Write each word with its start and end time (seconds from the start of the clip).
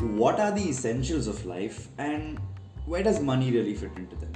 what 0.00 0.38
are 0.38 0.52
the 0.52 0.68
essentials 0.68 1.26
of 1.26 1.44
life 1.44 1.88
and 1.98 2.38
where 2.86 3.02
does 3.02 3.20
money 3.20 3.50
really 3.50 3.74
fit 3.74 3.90
into 3.96 4.14
them? 4.14 4.32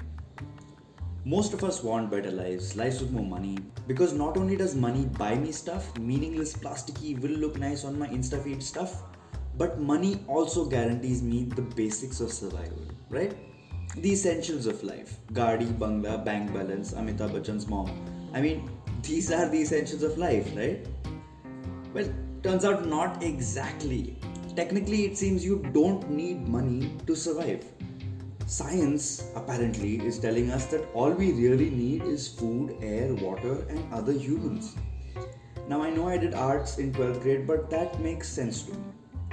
Most 1.25 1.53
of 1.53 1.63
us 1.63 1.85
want 1.85 2.11
better 2.11 2.33
lives, 2.33 2.75
lives 2.75 3.01
with 3.01 3.13
more 3.13 3.25
money, 3.25 3.57
because 3.87 4.13
not 4.13 4.37
only 4.37 4.57
does 4.57 4.75
money 4.75 5.05
buy 5.05 5.37
me 5.37 5.53
stuff, 5.53 5.97
meaningless, 5.99 6.53
plasticky, 6.53 7.17
will 7.21 7.31
look 7.31 7.61
nice 7.61 7.85
on 7.85 7.97
my 7.97 8.09
Insta 8.09 8.43
feed 8.43 8.61
stuff, 8.61 9.05
but 9.57 9.79
money 9.79 10.25
also 10.27 10.65
guarantees 10.65 11.23
me 11.23 11.45
the 11.45 11.63
basics 11.63 12.21
of 12.21 12.33
survival, 12.33 12.83
right? 13.09 13.37
The 13.95 14.13
essentials 14.13 14.67
of 14.67 14.83
life 14.83 15.19
Gadi, 15.33 15.67
Bangla, 15.67 16.25
bank 16.25 16.53
balance, 16.53 16.93
Amitabh 16.93 17.35
Bachchan's 17.35 17.69
mom. 17.69 17.89
I 18.35 18.41
mean, 18.41 18.69
these 19.03 19.31
are 19.31 19.49
the 19.49 19.61
essentials 19.61 20.03
of 20.03 20.19
life, 20.19 20.51
right? 20.57 20.85
Well, 21.95 22.13
turns 22.43 22.65
out 22.65 22.85
not 22.87 23.23
exactly. 23.23 24.19
Technically, 24.55 25.07
it 25.07 25.17
seems 25.17 25.45
you 25.45 25.67
don't 25.73 26.11
need 26.11 26.47
money 26.47 26.95
to 27.07 27.17
survive. 27.17 27.65
Science 28.47 29.31
apparently 29.35 29.97
is 30.05 30.19
telling 30.19 30.51
us 30.51 30.67
that 30.67 30.87
all 30.93 31.11
we 31.11 31.33
really 31.33 31.71
need 31.71 32.03
is 32.03 32.29
food, 32.29 32.77
air, 32.83 33.15
water, 33.15 33.65
and 33.71 33.81
other 33.95 34.13
humans. 34.13 34.77
Now, 35.69 35.83
I 35.83 35.89
know 35.89 36.07
I 36.09 36.19
did 36.19 36.35
arts 36.35 36.77
in 36.77 36.93
12th 36.93 37.23
grade, 37.23 37.47
but 37.47 37.71
that 37.71 37.99
makes 38.01 38.29
sense 38.29 38.65
to 38.65 38.73
me. 38.73 38.85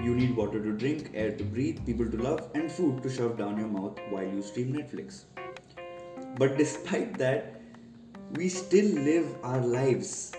You 0.01 0.15
need 0.15 0.37
water 0.37 0.63
to 0.63 0.71
drink, 0.71 1.11
air 1.13 1.35
to 1.35 1.43
breathe, 1.43 1.85
people 1.85 2.09
to 2.09 2.17
love, 2.17 2.49
and 2.55 2.71
food 2.71 3.03
to 3.03 3.09
shove 3.09 3.37
down 3.37 3.57
your 3.57 3.67
mouth 3.67 3.99
while 4.11 4.23
you 4.23 4.41
stream 4.41 4.71
Netflix. 4.71 5.23
But 6.37 6.57
despite 6.57 7.17
that, 7.17 7.61
we 8.35 8.47
still 8.47 8.85
live 8.85 9.35
our 9.43 9.59
lives 9.59 10.31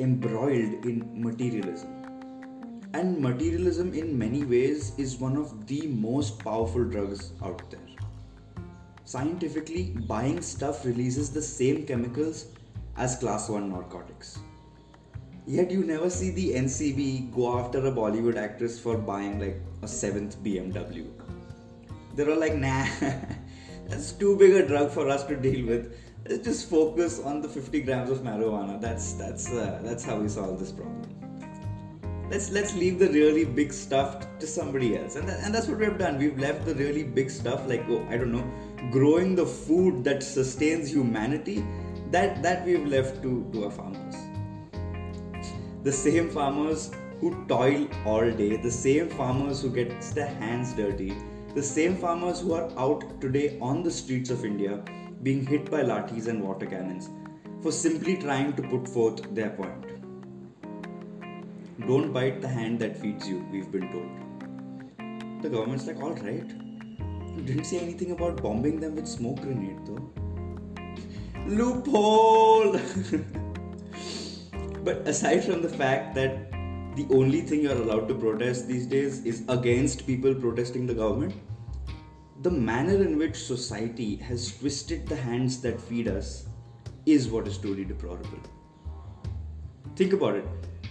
embroiled 0.00 0.84
in 0.84 1.08
materialism. 1.14 1.99
And 2.92 3.20
materialism, 3.20 3.94
in 3.94 4.18
many 4.18 4.44
ways, 4.44 4.92
is 4.98 5.16
one 5.16 5.36
of 5.36 5.66
the 5.66 5.86
most 5.86 6.40
powerful 6.40 6.84
drugs 6.84 7.32
out 7.42 7.70
there. 7.70 7.80
Scientifically, 9.04 9.94
buying 10.08 10.40
stuff 10.42 10.84
releases 10.84 11.30
the 11.30 11.42
same 11.42 11.86
chemicals 11.86 12.46
as 12.96 13.16
class 13.16 13.48
1 13.48 13.70
narcotics. 13.70 14.40
Yet 15.46 15.70
you 15.70 15.84
never 15.84 16.10
see 16.10 16.30
the 16.30 16.54
NCB 16.54 17.34
go 17.34 17.58
after 17.58 17.78
a 17.78 17.92
Bollywood 17.92 18.36
actress 18.36 18.78
for 18.78 18.98
buying 18.98 19.40
like 19.40 19.60
a 19.82 19.88
seventh 19.88 20.42
BMW. 20.42 21.06
They're 22.14 22.30
all 22.30 22.38
like, 22.38 22.56
nah, 22.56 22.86
that's 23.88 24.12
too 24.12 24.36
big 24.36 24.52
a 24.54 24.66
drug 24.66 24.90
for 24.90 25.08
us 25.08 25.24
to 25.24 25.36
deal 25.36 25.66
with. 25.66 25.96
Let's 26.28 26.44
just 26.44 26.68
focus 26.68 27.20
on 27.20 27.40
the 27.40 27.48
50 27.48 27.80
grams 27.82 28.10
of 28.10 28.18
marijuana. 28.18 28.80
That's 28.80 29.14
that's 29.14 29.50
uh, 29.50 29.80
that's 29.82 30.04
how 30.04 30.16
we 30.16 30.28
solve 30.28 30.58
this 30.60 30.70
problem. 30.70 31.19
Let's 32.30 32.50
let's 32.50 32.74
leave 32.74 32.98
the 32.98 33.08
really 33.08 33.44
big 33.44 33.72
stuff 33.72 34.26
to 34.38 34.46
somebody 34.46 34.96
else, 34.96 35.16
and 35.16 35.28
that, 35.28 35.40
and 35.40 35.54
that's 35.54 35.66
what 35.66 35.78
we've 35.78 35.98
done. 35.98 36.18
We've 36.18 36.38
left 36.38 36.64
the 36.64 36.74
really 36.76 37.02
big 37.02 37.28
stuff, 37.28 37.68
like 37.68 37.84
oh, 37.88 38.06
I 38.08 38.16
don't 38.16 38.32
know, 38.32 38.48
growing 38.90 39.34
the 39.34 39.46
food 39.46 40.04
that 40.04 40.22
sustains 40.22 40.92
humanity. 40.92 41.64
That 42.12 42.42
that 42.42 42.64
we've 42.64 42.86
left 42.86 43.22
to 43.22 43.48
to 43.52 43.64
our 43.64 43.70
farmers 43.70 44.14
the 45.82 45.92
same 45.92 46.28
farmers 46.28 46.90
who 47.20 47.46
toil 47.46 47.88
all 48.04 48.30
day, 48.30 48.56
the 48.56 48.70
same 48.70 49.08
farmers 49.08 49.62
who 49.62 49.70
get 49.70 50.00
their 50.14 50.26
hands 50.26 50.74
dirty, 50.74 51.14
the 51.54 51.62
same 51.62 51.96
farmers 51.96 52.40
who 52.40 52.52
are 52.52 52.70
out 52.78 53.20
today 53.20 53.58
on 53.60 53.82
the 53.82 53.90
streets 53.90 54.30
of 54.30 54.44
India 54.44 54.82
being 55.22 55.44
hit 55.44 55.70
by 55.70 55.82
lathis 55.82 56.28
and 56.28 56.42
water 56.42 56.66
cannons 56.66 57.08
for 57.62 57.72
simply 57.72 58.16
trying 58.16 58.52
to 58.54 58.62
put 58.62 58.86
forth 58.88 59.34
their 59.34 59.50
point. 59.50 59.99
Don't 61.86 62.12
bite 62.12 62.40
the 62.40 62.48
hand 62.48 62.78
that 62.80 62.96
feeds 62.96 63.28
you, 63.28 63.44
we've 63.50 63.70
been 63.70 63.90
told. 63.92 65.42
The 65.42 65.48
government's 65.48 65.86
like, 65.86 66.00
alright. 66.00 66.50
You 67.36 67.42
didn't 67.42 67.64
say 67.64 67.78
anything 67.78 68.10
about 68.10 68.42
bombing 68.42 68.80
them 68.80 68.96
with 68.96 69.06
smoke 69.08 69.40
grenade 69.40 69.78
though. 69.86 70.10
Loophole! 71.46 72.78
But 74.82 75.06
aside 75.06 75.44
from 75.44 75.60
the 75.60 75.68
fact 75.68 76.14
that 76.14 76.50
the 76.96 77.06
only 77.10 77.42
thing 77.42 77.60
you're 77.60 77.72
allowed 77.72 78.08
to 78.08 78.14
protest 78.14 78.66
these 78.66 78.86
days 78.86 79.24
is 79.24 79.42
against 79.48 80.06
people 80.06 80.34
protesting 80.34 80.86
the 80.86 80.94
government, 80.94 81.34
the 82.42 82.50
manner 82.50 83.02
in 83.02 83.18
which 83.18 83.36
society 83.36 84.16
has 84.16 84.56
twisted 84.58 85.06
the 85.06 85.16
hands 85.16 85.60
that 85.60 85.78
feed 85.80 86.08
us 86.08 86.46
is 87.04 87.28
what 87.28 87.46
is 87.46 87.58
truly 87.58 87.84
deplorable. 87.84 88.40
Think 89.96 90.14
about 90.14 90.36
it. 90.36 90.46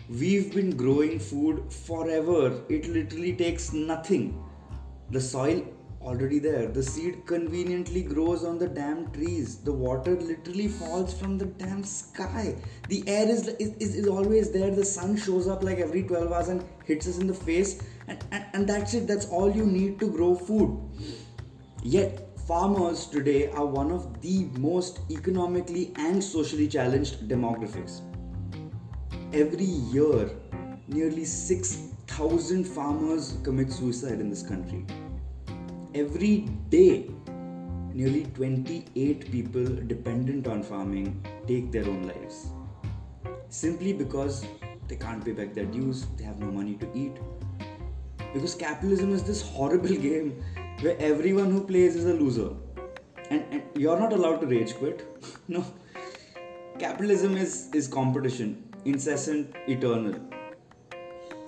We've 0.09 0.51
been 0.51 0.75
growing 0.75 1.19
food 1.19 1.71
forever. 1.71 2.63
It 2.67 2.87
literally 2.87 3.31
takes 3.33 3.73
nothing. 3.73 4.43
The 5.11 5.21
soil 5.21 5.63
already 6.01 6.39
there. 6.39 6.65
The 6.65 6.81
seed 6.81 7.27
conveniently 7.27 8.01
grows 8.01 8.43
on 8.43 8.57
the 8.57 8.67
damn 8.67 9.11
trees. 9.11 9.57
The 9.57 9.71
water 9.71 10.15
literally 10.15 10.67
falls 10.67 11.13
from 11.13 11.37
the 11.37 11.45
damn 11.45 11.83
sky. 11.83 12.55
The 12.87 13.03
air 13.05 13.29
is, 13.29 13.49
is, 13.59 13.95
is 13.97 14.07
always 14.07 14.49
there. 14.49 14.71
The 14.71 14.83
sun 14.83 15.15
shows 15.15 15.47
up 15.47 15.63
like 15.63 15.77
every 15.77 16.01
12 16.01 16.31
hours 16.31 16.47
and 16.47 16.67
hits 16.85 17.07
us 17.07 17.19
in 17.19 17.27
the 17.27 17.33
face. 17.35 17.79
And, 18.07 18.17
and, 18.31 18.45
and 18.53 18.67
that's 18.67 18.95
it. 18.95 19.05
That's 19.05 19.27
all 19.27 19.55
you 19.55 19.67
need 19.67 19.99
to 19.99 20.09
grow 20.09 20.33
food. 20.33 20.75
Yet, 21.83 22.35
farmers 22.47 23.05
today 23.05 23.51
are 23.51 23.67
one 23.67 23.91
of 23.91 24.21
the 24.21 24.45
most 24.57 25.01
economically 25.11 25.93
and 25.97 26.23
socially 26.23 26.67
challenged 26.67 27.29
demographics. 27.29 28.01
Every 29.31 29.63
year, 29.63 30.31
nearly 30.88 31.23
6,000 31.23 32.63
farmers 32.63 33.38
commit 33.44 33.72
suicide 33.72 34.19
in 34.19 34.28
this 34.28 34.41
country. 34.41 34.88
Every 35.94 36.47
day 36.69 37.12
nearly 37.94 38.23
28 38.34 39.31
people 39.31 39.66
dependent 39.66 40.47
on 40.47 40.63
farming 40.63 41.23
take 41.45 41.72
their 41.72 41.85
own 41.85 42.07
lives. 42.07 42.47
Simply 43.50 43.94
because 43.94 44.44
they 44.88 44.95
can't 44.95 45.23
pay 45.23 45.34
back 45.34 45.53
their 45.53 45.66
dues 45.66 46.07
they 46.18 46.23
have 46.23 46.39
no 46.39 46.47
money 46.47 46.73
to 46.78 46.89
eat. 46.95 47.18
Because 48.34 48.56
capitalism 48.56 49.13
is 49.13 49.22
this 49.22 49.44
horrible 49.44 49.95
game 50.07 50.41
where 50.81 50.97
everyone 51.00 51.51
who 51.51 51.63
plays 51.63 51.95
is 51.95 52.06
a 52.06 52.13
loser. 52.16 52.50
And, 53.29 53.45
and 53.51 53.62
you're 53.75 54.00
not 54.00 54.12
allowed 54.12 54.41
to 54.41 54.47
rage 54.47 54.73
quit. 54.73 55.06
No. 55.47 55.63
Capitalism 56.79 57.38
is 57.38 57.69
is 57.73 57.88
competition 57.88 58.69
incessant 58.85 59.56
eternal 59.67 60.16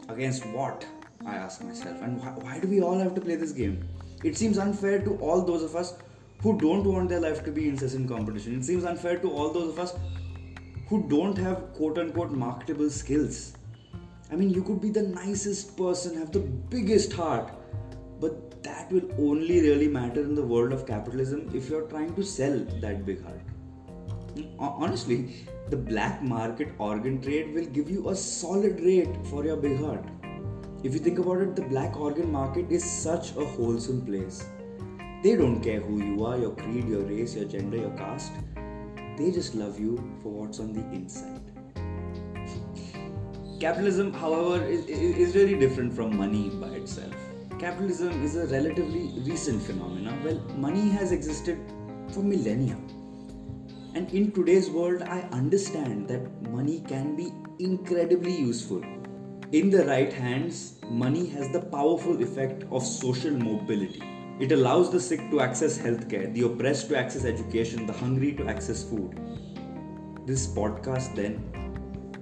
against 0.10 0.46
what 0.48 0.86
i 1.26 1.36
ask 1.36 1.64
myself 1.64 2.02
and 2.02 2.20
why, 2.20 2.30
why 2.46 2.60
do 2.60 2.68
we 2.68 2.82
all 2.82 2.98
have 3.00 3.16
to 3.16 3.22
play 3.22 3.36
this 3.36 3.52
game 3.52 3.88
it 4.24 4.38
seems 4.38 4.58
unfair 4.58 5.00
to 5.00 5.16
all 5.18 5.42
those 5.42 5.64
of 5.64 5.76
us 5.76 5.96
who 6.42 6.58
don't 6.58 6.84
want 6.84 7.10
their 7.10 7.20
life 7.20 7.44
to 7.44 7.52
be 7.52 7.68
incessant 7.70 8.10
competition. 8.10 8.58
It 8.58 8.66
seems 8.66 8.84
unfair 8.84 9.18
to 9.20 9.32
all 9.32 9.52
those 9.52 9.70
of 9.70 9.80
us 9.80 9.94
who 10.88 11.08
don't 11.08 11.38
have 11.38 11.74
quote 11.74 11.98
unquote 11.98 12.32
marketable 12.32 12.90
skills. 12.90 13.54
I 14.32 14.36
mean, 14.36 14.50
you 14.50 14.64
could 14.64 14.82
be 14.82 14.90
the 14.90 15.04
nicest 15.04 15.78
person, 15.78 16.18
have 16.18 16.32
the 16.32 16.40
biggest 16.40 17.14
heart, 17.14 17.52
but 18.20 18.64
that 18.64 18.92
will 18.92 19.10
only 19.20 19.62
really 19.62 19.88
matter 19.88 20.22
in 20.22 20.36
the 20.36 20.42
world 20.42 20.72
of 20.72 20.88
capitalism 20.88 21.50
if 21.54 21.70
you're 21.70 21.88
trying 21.88 22.16
to 22.16 22.24
sell 22.24 22.60
that 22.82 23.06
big 23.06 23.24
heart. 23.24 23.42
Hmm? 24.36 24.44
Honestly, 24.60 25.48
the 25.72 25.78
black 25.78 26.22
market 26.22 26.74
organ 26.80 27.22
trade 27.22 27.54
will 27.54 27.66
give 27.66 27.90
you 27.90 28.10
a 28.10 28.16
solid 28.16 28.82
rate 28.82 29.16
for 29.28 29.46
your 29.46 29.56
big 29.56 29.80
heart. 29.80 30.04
If 30.84 30.94
you 30.94 31.00
think 31.00 31.18
about 31.18 31.38
it, 31.38 31.56
the 31.56 31.62
black 31.62 31.98
organ 31.98 32.30
market 32.30 32.70
is 32.70 32.84
such 32.84 33.32
a 33.38 33.46
wholesome 33.46 34.06
place. 34.06 34.46
They 35.24 35.38
don't 35.38 35.62
care 35.62 35.80
who 35.80 36.04
you 36.04 36.26
are, 36.26 36.38
your 36.38 36.52
creed, 36.52 36.90
your 36.90 37.04
race, 37.04 37.36
your 37.36 37.46
gender, 37.46 37.78
your 37.78 37.92
caste. 37.92 38.34
They 39.18 39.32
just 39.32 39.56
love 39.56 39.80
you 39.80 39.96
for 40.22 40.34
what's 40.34 40.60
on 40.60 40.74
the 40.74 40.82
inside. 40.94 41.40
Capitalism, 43.62 44.12
however, 44.12 44.66
is, 44.66 44.86
is 44.88 45.36
really 45.36 45.58
different 45.58 45.94
from 45.94 46.18
money 46.18 46.50
by 46.50 46.70
itself. 46.70 47.16
Capitalism 47.60 48.24
is 48.24 48.36
a 48.36 48.48
relatively 48.48 49.14
recent 49.20 49.62
phenomenon. 49.62 50.22
Well, 50.22 50.40
money 50.58 50.90
has 50.90 51.14
existed 51.14 51.60
for 52.12 52.24
millennia. 52.24 52.76
And 53.94 54.10
in 54.12 54.32
today's 54.32 54.70
world, 54.70 55.02
I 55.02 55.22
understand 55.32 56.08
that 56.08 56.50
money 56.50 56.84
can 56.88 57.16
be 57.16 57.32
incredibly 57.60 58.36
useful 58.36 58.82
in 59.52 59.70
the 59.70 59.84
right 59.84 60.14
hands, 60.14 60.76
money 60.90 61.26
has 61.32 61.50
the 61.50 61.60
powerful 61.60 62.24
effect 62.24 62.64
of 62.72 62.86
social 62.86 63.32
mobility. 63.32 64.02
It 64.40 64.54
allows 64.54 64.94
the 64.94 65.00
sick 65.02 65.20
to 65.30 65.42
access 65.42 65.78
healthcare, 65.78 66.34
the 66.34 66.44
oppressed 66.44 66.88
to 66.88 66.98
access 66.98 67.26
education, 67.26 67.86
the 67.86 67.92
hungry 67.92 68.32
to 68.36 68.48
access 68.48 68.82
food. 68.82 69.20
This 70.26 70.48
podcast, 70.48 71.18
then, 71.18 71.44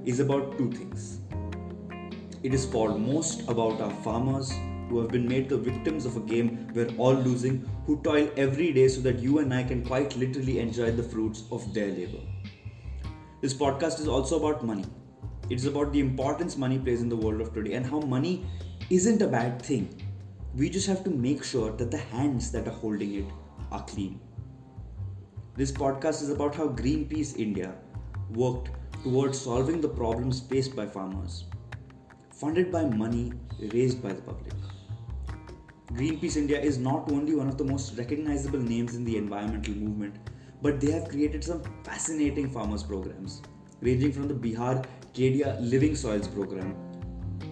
is 0.05 0.19
about 0.19 0.57
two 0.57 0.71
things. 0.71 1.19
It 2.41 2.51
is 2.51 2.65
foremost 2.65 3.47
about 3.47 3.79
our 3.79 3.93
farmers 4.01 4.51
who 4.89 4.99
have 4.99 5.09
been 5.09 5.27
made 5.27 5.47
the 5.49 5.57
victims 5.57 6.05
of 6.05 6.17
a 6.17 6.21
game 6.21 6.67
where 6.73 6.89
all 6.97 7.13
losing, 7.13 7.69
who 7.85 8.01
toil 8.01 8.29
every 8.35 8.73
day 8.73 8.87
so 8.87 9.01
that 9.01 9.19
you 9.19 9.39
and 9.39 9.53
I 9.53 9.63
can 9.63 9.85
quite 9.85 10.15
literally 10.17 10.59
enjoy 10.59 10.91
the 10.91 11.03
fruits 11.03 11.43
of 11.51 11.73
their 11.73 11.87
labor. 11.87 12.21
This 13.41 13.53
podcast 13.53 13.99
is 13.99 14.07
also 14.07 14.37
about 14.39 14.65
money 14.65 14.85
it's 15.49 15.65
about 15.65 15.91
the 15.91 15.99
importance 15.99 16.57
money 16.57 16.77
plays 16.77 17.01
in 17.01 17.09
the 17.09 17.15
world 17.15 17.41
of 17.41 17.53
today 17.55 17.73
and 17.73 17.83
how 17.83 17.99
money 18.01 18.45
isn't 18.91 19.21
a 19.23 19.27
bad 19.27 19.59
thing. 19.59 19.89
We 20.55 20.69
just 20.69 20.85
have 20.85 21.03
to 21.05 21.09
make 21.09 21.43
sure 21.43 21.71
that 21.71 21.89
the 21.89 21.97
hands 21.97 22.51
that 22.51 22.67
are 22.67 22.77
holding 22.81 23.15
it 23.15 23.25
are 23.71 23.83
clean. 23.85 24.19
This 25.55 25.71
podcast 25.71 26.21
is 26.21 26.29
about 26.29 26.53
how 26.53 26.67
Greenpeace 26.67 27.35
India 27.37 27.73
worked 28.29 28.69
towards 29.03 29.41
solving 29.41 29.81
the 29.81 29.89
problems 29.89 30.39
faced 30.39 30.75
by 30.75 30.85
farmers, 30.85 31.45
funded 32.31 32.71
by 32.71 32.85
money 32.85 33.33
raised 33.73 34.03
by 34.03 34.13
the 34.13 34.21
public. 34.21 34.53
Greenpeace 35.93 36.35
India 36.37 36.61
is 36.61 36.77
not 36.77 37.11
only 37.11 37.33
one 37.33 37.47
of 37.47 37.57
the 37.57 37.63
most 37.63 37.97
recognizable 37.97 38.59
names 38.59 38.95
in 38.95 39.03
the 39.03 39.17
environmental 39.17 39.73
movement, 39.73 40.17
but 40.61 40.79
they 40.79 40.91
have 40.91 41.09
created 41.09 41.43
some 41.43 41.63
fascinating 41.83 42.47
farmers 42.51 42.83
programs, 42.83 43.41
ranging 43.81 44.11
from 44.11 44.27
the 44.27 44.35
Bihar 44.35 44.85
Kedia 45.15 45.57
Living 45.59 45.95
Soils 45.95 46.27
program, 46.27 46.75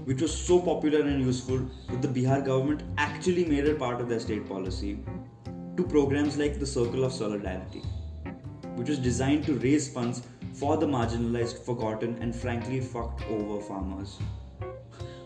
which 0.06 0.22
was 0.22 0.32
so 0.38 0.60
popular 0.60 1.02
and 1.02 1.26
useful 1.26 1.68
that 1.90 2.04
the 2.04 2.08
Bihar 2.08 2.46
government 2.46 2.84
actually 3.00 3.44
made 3.44 3.66
it 3.66 3.80
part 3.80 4.00
of 4.00 4.08
their 4.08 4.20
state 4.20 4.48
policy, 4.48 5.00
to 5.76 5.84
programs 5.84 6.38
like 6.38 6.60
the 6.60 6.66
Circle 6.66 7.06
of 7.06 7.12
Solidarity, 7.12 7.82
which 8.76 8.90
was 8.90 9.00
designed 9.00 9.46
to 9.46 9.56
raise 9.56 9.92
funds 9.92 10.22
for 10.54 10.78
the 10.78 10.86
marginalized, 10.86 11.66
forgotten, 11.66 12.16
and 12.22 12.36
frankly 12.36 12.82
fucked 12.82 13.24
over 13.32 13.60
farmers, 13.60 14.20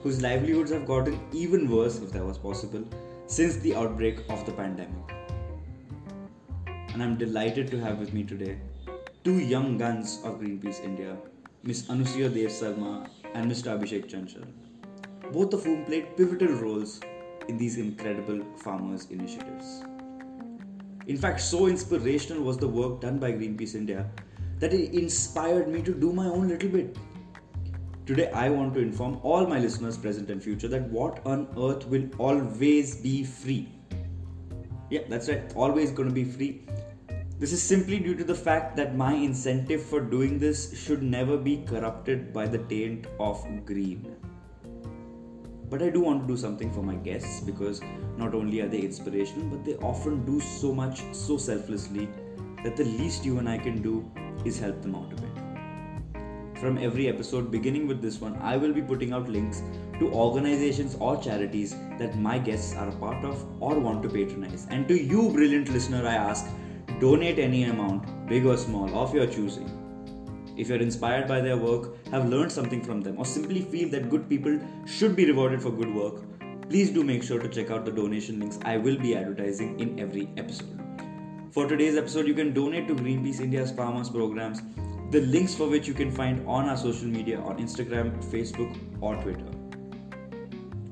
whose 0.02 0.22
livelihoods 0.22 0.72
have 0.72 0.86
gotten 0.86 1.20
even 1.32 1.70
worse, 1.70 2.00
if 2.00 2.12
that 2.12 2.26
was 2.26 2.38
possible, 2.38 2.84
since 3.28 3.58
the 3.58 3.76
outbreak 3.76 4.20
of 4.30 4.46
the 4.46 4.52
pandemic. 4.52 5.16
And 6.94 7.02
I'm 7.02 7.18
delighted 7.18 7.72
to 7.72 7.80
have 7.80 8.00
with 8.00 8.14
me 8.14 8.24
today 8.24 8.58
two 9.24 9.38
young 9.40 9.78
guns 9.78 10.20
of 10.24 10.40
Greenpeace 10.40 10.84
India, 10.84 11.16
Ms. 11.64 11.88
Anusuya 11.90 12.34
Dev 12.34 12.52
Sarma 12.52 13.08
and 13.34 13.50
Mr. 13.50 13.78
Abhishek 13.78 14.10
Chanchal, 14.10 14.46
both 15.32 15.54
of 15.54 15.64
whom 15.64 15.86
played 15.86 16.18
pivotal 16.18 16.54
roles 16.56 17.00
in 17.48 17.58
these 17.58 17.78
incredible 17.78 18.44
farmers' 18.58 19.08
initiatives. 19.12 19.84
In 21.08 21.18
fact, 21.18 21.40
so 21.42 21.68
inspirational 21.68 22.44
was 22.44 22.58
the 22.58 22.68
work 22.68 23.02
done 23.02 23.20
by 23.20 23.32
Greenpeace 23.32 23.76
India 23.76 24.10
that 24.60 24.74
it 24.74 24.94
inspired 24.94 25.68
me 25.68 25.82
to 25.82 25.94
do 25.94 26.12
my 26.12 26.26
own 26.26 26.48
little 26.48 26.70
bit. 26.70 26.98
Today, 28.08 28.32
I 28.32 28.50
want 28.50 28.74
to 28.74 28.80
inform 28.80 29.20
all 29.22 29.46
my 29.46 29.60
listeners, 29.60 29.96
present 29.96 30.32
and 30.32 30.42
future, 30.42 30.68
that 30.70 30.90
what 30.90 31.24
on 31.24 31.48
earth 31.56 31.86
will 31.86 32.10
always 32.18 32.96
be 32.96 33.24
free. 33.24 33.70
Yeah, 34.90 35.02
that's 35.08 35.30
right, 35.30 35.54
always 35.56 35.92
to 35.92 36.10
be 36.10 36.24
free. 36.24 36.66
This 37.38 37.54
is 37.54 37.62
simply 37.62 38.00
due 38.00 38.16
to 38.16 38.24
the 38.24 38.34
fact 38.34 38.76
that 38.78 38.96
my 38.96 39.14
incentive 39.14 39.84
for 39.84 40.02
doing 40.02 40.40
this 40.40 40.76
should 40.76 41.04
never 41.04 41.38
be 41.38 41.64
corrupted 41.68 42.34
by 42.34 42.48
the 42.48 42.58
taint 42.58 43.06
of 43.20 43.46
green. 43.66 44.16
But 45.70 45.84
I 45.84 45.92
do 45.92 46.02
want 46.02 46.24
to 46.24 46.28
do 46.28 46.36
something 46.36 46.74
for 46.74 46.82
my 46.82 46.96
guests 46.96 47.40
because 47.40 47.82
not 48.18 48.34
only 48.34 48.62
are 48.62 48.68
they 48.68 48.80
inspirational, 48.80 49.46
but 49.46 49.64
they 49.64 49.76
often 49.76 50.26
do 50.26 50.40
so 50.40 50.74
much 50.74 51.04
so 51.14 51.38
selflessly 51.38 52.10
that 52.64 52.76
the 52.76 52.84
least 52.84 53.24
you 53.24 53.38
and 53.38 53.48
I 53.48 53.60
can 53.60 53.84
do 53.84 54.12
is 54.44 54.60
help 54.60 54.82
them 54.82 54.96
out. 54.96 55.21
From 56.62 56.78
every 56.78 57.08
episode, 57.10 57.50
beginning 57.50 57.88
with 57.88 58.04
this 58.04 58.22
one, 58.22 58.36
I 58.40 58.56
will 58.56 58.72
be 58.72 58.84
putting 58.84 59.14
out 59.14 59.28
links 59.28 59.64
to 59.98 60.12
organizations 60.14 60.96
or 61.00 61.20
charities 61.20 61.76
that 61.98 62.20
my 62.20 62.38
guests 62.38 62.76
are 62.76 62.88
a 62.88 62.96
part 62.98 63.26
of 63.26 63.44
or 63.60 63.80
want 63.80 64.04
to 64.04 64.10
patronize. 64.10 64.68
And 64.70 64.88
to 64.88 64.94
you, 64.94 65.32
brilliant 65.32 65.70
listener, 65.70 66.06
I 66.06 66.14
ask 66.14 66.46
donate 67.00 67.40
any 67.40 67.64
amount, 67.64 68.28
big 68.28 68.46
or 68.46 68.58
small, 68.58 68.96
of 68.96 69.12
your 69.12 69.26
choosing. 69.26 69.72
If 70.56 70.70
you're 70.70 70.78
inspired 70.78 71.28
by 71.28 71.42
their 71.42 71.58
work, 71.58 72.06
have 72.12 72.30
learned 72.30 72.52
something 72.52 72.84
from 72.84 73.02
them, 73.02 73.18
or 73.18 73.26
simply 73.26 73.62
feel 73.62 73.90
that 73.90 74.12
good 74.12 74.30
people 74.30 74.60
should 74.86 75.16
be 75.16 75.26
rewarded 75.26 75.64
for 75.64 75.72
good 75.72 75.92
work, 75.96 76.22
please 76.70 76.92
do 76.92 77.04
make 77.04 77.24
sure 77.24 77.40
to 77.40 77.50
check 77.50 77.72
out 77.72 77.86
the 77.86 77.92
donation 77.92 78.40
links 78.40 78.60
I 78.62 78.78
will 78.78 79.00
be 79.00 79.16
advertising 79.16 79.80
in 79.80 80.00
every 80.00 80.30
episode. 80.38 80.80
For 81.52 81.68
today's 81.68 81.98
episode, 81.98 82.28
you 82.28 82.36
can 82.36 82.54
donate 82.54 82.88
to 82.88 82.94
Greenpeace 82.94 83.42
India's 83.42 83.72
farmers 83.72 84.12
programs, 84.12 84.62
the 85.12 85.20
links 85.20 85.54
for 85.54 85.68
which 85.68 85.90
you 85.90 85.94
can 85.94 86.10
find 86.10 86.48
on 86.48 86.70
our 86.70 86.78
social 86.78 87.08
media 87.08 87.38
on 87.42 87.58
Instagram, 87.58 88.24
Facebook, 88.32 88.74
or 89.02 89.18
Twitter. 89.18 89.44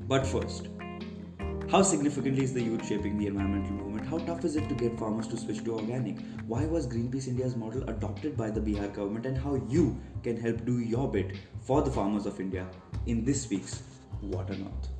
But 0.06 0.26
first, 0.26 0.68
how 1.70 1.80
significantly 1.82 2.44
is 2.44 2.52
the 2.52 2.60
youth 2.60 2.86
shaping 2.86 3.16
the 3.16 3.28
environmental 3.28 3.72
movement? 3.72 4.06
How 4.06 4.18
tough 4.18 4.44
is 4.44 4.56
it 4.56 4.68
to 4.68 4.74
get 4.74 4.98
farmers 4.98 5.26
to 5.28 5.38
switch 5.38 5.64
to 5.64 5.74
organic? 5.74 6.18
Why 6.46 6.66
was 6.66 6.86
Greenpeace 6.86 7.28
India's 7.28 7.56
model 7.56 7.88
adopted 7.88 8.36
by 8.36 8.50
the 8.50 8.60
Bihar 8.60 8.92
government? 8.92 9.24
And 9.24 9.38
how 9.38 9.54
you 9.70 9.98
can 10.22 10.38
help 10.38 10.66
do 10.66 10.80
your 10.80 11.10
bit 11.10 11.36
for 11.62 11.80
the 11.80 11.90
farmers 11.90 12.26
of 12.26 12.40
India 12.40 12.66
in 13.06 13.24
this 13.24 13.48
week's 13.48 13.82
What 14.20 14.50
on 14.50 14.70
Earth. 14.70 14.99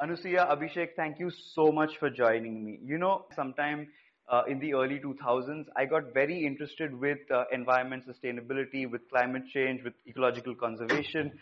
Anusuya, 0.00 0.48
Abhishek, 0.48 0.90
thank 0.94 1.18
you 1.18 1.28
so 1.54 1.72
much 1.72 1.96
for 1.98 2.08
joining 2.08 2.64
me. 2.64 2.78
You 2.84 2.98
know, 2.98 3.24
sometime 3.34 3.88
uh, 4.28 4.42
in 4.46 4.60
the 4.60 4.74
early 4.74 5.00
2000s, 5.00 5.64
I 5.76 5.86
got 5.86 6.14
very 6.14 6.46
interested 6.46 6.94
with 6.94 7.18
uh, 7.34 7.44
environment 7.50 8.04
sustainability, 8.06 8.88
with 8.88 9.08
climate 9.10 9.42
change, 9.52 9.82
with 9.82 9.94
ecological 10.06 10.54
conservation. 10.54 11.32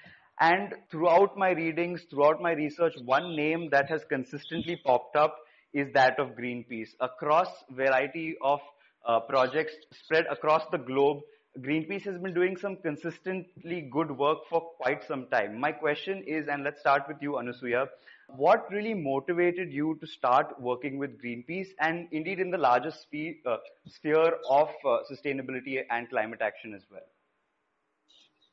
And 0.40 0.74
throughout 0.90 1.36
my 1.36 1.50
readings, 1.50 2.02
throughout 2.08 2.40
my 2.40 2.52
research, 2.52 2.94
one 3.04 3.36
name 3.36 3.68
that 3.72 3.90
has 3.90 4.04
consistently 4.08 4.80
popped 4.86 5.16
up 5.16 5.36
is 5.74 5.92
that 5.92 6.18
of 6.18 6.28
Greenpeace. 6.30 6.88
Across 7.00 7.48
variety 7.70 8.36
of 8.42 8.60
uh, 9.06 9.20
projects 9.20 9.74
spread 9.92 10.24
across 10.30 10.62
the 10.72 10.78
globe, 10.78 11.20
Greenpeace 11.60 12.04
has 12.04 12.18
been 12.22 12.32
doing 12.32 12.56
some 12.56 12.76
consistently 12.76 13.88
good 13.92 14.10
work 14.10 14.38
for 14.48 14.60
quite 14.80 15.02
some 15.06 15.26
time. 15.30 15.60
My 15.60 15.72
question 15.72 16.22
is, 16.26 16.48
and 16.48 16.64
let's 16.64 16.80
start 16.80 17.02
with 17.06 17.18
you, 17.20 17.32
Anusuya. 17.32 17.86
What 18.28 18.70
really 18.70 18.94
motivated 18.94 19.72
you 19.72 19.96
to 20.00 20.06
start 20.06 20.60
working 20.60 20.98
with 20.98 21.20
Greenpeace 21.22 21.68
and 21.80 22.08
indeed 22.12 22.40
in 22.40 22.50
the 22.50 22.58
larger 22.58 22.90
spe- 22.90 23.44
uh, 23.46 23.58
sphere 23.86 24.38
of 24.48 24.70
uh, 24.84 24.98
sustainability 25.10 25.84
and 25.90 26.08
climate 26.08 26.40
action 26.42 26.74
as 26.74 26.86
well? 26.90 27.06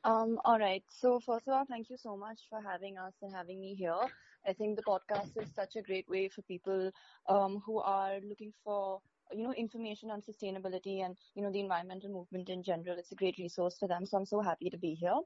Um, 0.04 0.38
all 0.44 0.58
right. 0.58 0.82
So 0.88 1.20
first 1.20 1.48
of 1.48 1.54
all, 1.54 1.64
thank 1.66 1.90
you 1.90 1.96
so 1.96 2.16
much 2.16 2.40
for 2.48 2.60
having 2.60 2.98
us 2.98 3.14
and 3.22 3.34
having 3.34 3.60
me 3.60 3.74
here. 3.74 4.00
I 4.46 4.52
think 4.52 4.76
the 4.76 4.82
podcast 4.82 5.36
is 5.36 5.50
such 5.54 5.76
a 5.76 5.82
great 5.82 6.08
way 6.08 6.28
for 6.28 6.42
people 6.42 6.90
um, 7.28 7.62
who 7.66 7.78
are 7.78 8.20
looking 8.20 8.52
for 8.64 9.00
you 9.32 9.42
know 9.42 9.52
information 9.52 10.10
on 10.10 10.20
sustainability 10.20 11.04
and 11.04 11.16
you 11.34 11.42
know 11.42 11.50
the 11.50 11.60
environmental 11.60 12.10
movement 12.10 12.48
in 12.48 12.62
general. 12.62 12.98
It's 12.98 13.12
a 13.12 13.16
great 13.16 13.38
resource 13.38 13.76
for 13.78 13.88
them. 13.88 14.06
So 14.06 14.18
I'm 14.18 14.26
so 14.26 14.40
happy 14.40 14.70
to 14.70 14.78
be 14.78 14.94
here. 14.94 15.18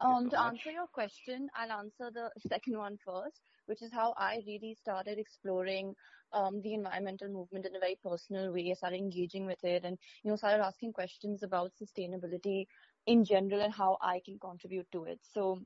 Um, 0.00 0.24
so 0.24 0.36
to 0.36 0.42
answer 0.42 0.70
your 0.70 0.86
question, 0.86 1.48
I'll 1.56 1.80
answer 1.80 2.10
the 2.12 2.30
second 2.48 2.78
one 2.78 2.98
first, 3.04 3.40
which 3.66 3.82
is 3.82 3.92
how 3.92 4.14
I 4.16 4.42
really 4.46 4.76
started 4.80 5.18
exploring 5.18 5.94
um, 6.32 6.60
the 6.62 6.74
environmental 6.74 7.28
movement 7.28 7.66
in 7.66 7.76
a 7.76 7.80
very 7.80 7.98
personal 8.02 8.52
way. 8.52 8.70
I 8.70 8.74
started 8.74 8.98
engaging 8.98 9.46
with 9.46 9.62
it 9.62 9.84
and, 9.84 9.96
you 10.22 10.30
know, 10.30 10.36
started 10.36 10.64
asking 10.64 10.92
questions 10.92 11.42
about 11.42 11.72
sustainability 11.80 12.66
in 13.06 13.24
general 13.24 13.60
and 13.60 13.72
how 13.72 13.98
I 14.00 14.20
can 14.24 14.38
contribute 14.38 14.90
to 14.92 15.04
it. 15.04 15.20
So 15.32 15.60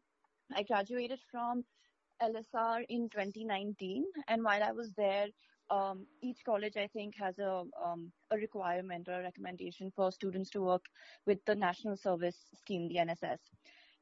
I 0.54 0.62
graduated 0.62 1.20
from 1.30 1.64
LSR 2.22 2.84
in 2.88 3.08
2019, 3.08 4.04
and 4.26 4.42
while 4.42 4.62
I 4.62 4.72
was 4.72 4.90
there, 4.96 5.28
um, 5.70 6.06
each 6.22 6.38
college 6.44 6.76
I 6.76 6.88
think 6.88 7.14
has 7.16 7.38
a 7.38 7.62
um, 7.84 8.10
a 8.30 8.36
requirement 8.36 9.06
or 9.08 9.20
a 9.20 9.22
recommendation 9.22 9.92
for 9.94 10.10
students 10.10 10.50
to 10.50 10.62
work 10.62 10.84
with 11.26 11.44
the 11.44 11.54
National 11.54 11.96
Service 11.96 12.36
Scheme, 12.54 12.88
the 12.88 12.96
NSS. 12.96 13.38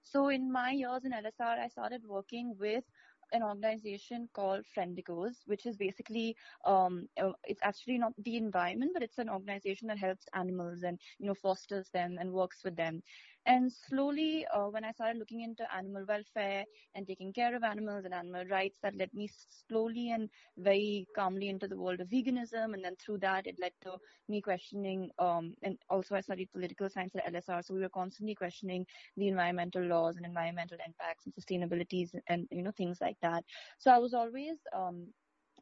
So 0.06 0.28
in 0.28 0.52
my 0.52 0.70
years 0.72 1.04
in 1.04 1.12
LSR, 1.12 1.58
I 1.58 1.68
started 1.68 2.02
working 2.06 2.56
with 2.58 2.84
an 3.32 3.42
organization 3.42 4.28
called 4.32 4.64
Friendicoes, 4.74 5.38
which 5.46 5.66
is 5.66 5.76
basically 5.76 6.36
um, 6.64 7.08
uh, 7.20 7.32
it's 7.44 7.62
actually 7.62 7.98
not 7.98 8.12
the 8.18 8.36
environment, 8.36 8.92
but 8.94 9.02
it's 9.02 9.18
an 9.18 9.28
organization 9.28 9.88
that 9.88 9.98
helps 9.98 10.26
animals 10.34 10.82
and 10.84 11.00
you 11.18 11.26
know 11.26 11.34
fosters 11.34 11.90
them 11.90 12.16
and 12.20 12.32
works 12.32 12.64
with 12.64 12.76
them. 12.76 13.02
And 13.46 13.72
slowly, 13.72 14.44
uh, 14.52 14.68
when 14.68 14.84
I 14.84 14.92
started 14.92 15.18
looking 15.18 15.42
into 15.42 15.72
animal 15.74 16.04
welfare 16.06 16.64
and 16.94 17.06
taking 17.06 17.32
care 17.32 17.54
of 17.54 17.62
animals 17.62 18.04
and 18.04 18.12
animal 18.12 18.44
rights, 18.46 18.78
that 18.82 18.96
led 18.96 19.14
me 19.14 19.30
slowly 19.68 20.10
and 20.10 20.28
very 20.58 21.06
calmly 21.14 21.48
into 21.48 21.68
the 21.68 21.76
world 21.78 22.00
of 22.00 22.08
veganism. 22.08 22.74
And 22.74 22.84
then 22.84 22.96
through 22.96 23.18
that, 23.18 23.46
it 23.46 23.56
led 23.60 23.72
to 23.82 23.98
me 24.28 24.40
questioning, 24.42 25.10
um, 25.18 25.54
and 25.62 25.78
also 25.88 26.16
I 26.16 26.20
studied 26.20 26.52
political 26.52 26.88
science 26.90 27.14
at 27.14 27.26
LSR. 27.26 27.62
So 27.62 27.74
we 27.74 27.80
were 27.80 27.88
constantly 27.88 28.34
questioning 28.34 28.84
the 29.16 29.28
environmental 29.28 29.82
laws 29.82 30.16
and 30.16 30.26
environmental 30.26 30.78
impacts 30.84 31.26
and 31.26 31.34
sustainabilities 31.34 32.14
and, 32.28 32.48
you 32.50 32.62
know, 32.62 32.72
things 32.76 33.00
like 33.00 33.16
that. 33.22 33.44
So 33.78 33.90
I 33.92 33.98
was 33.98 34.12
always, 34.12 34.58
um, 34.74 35.06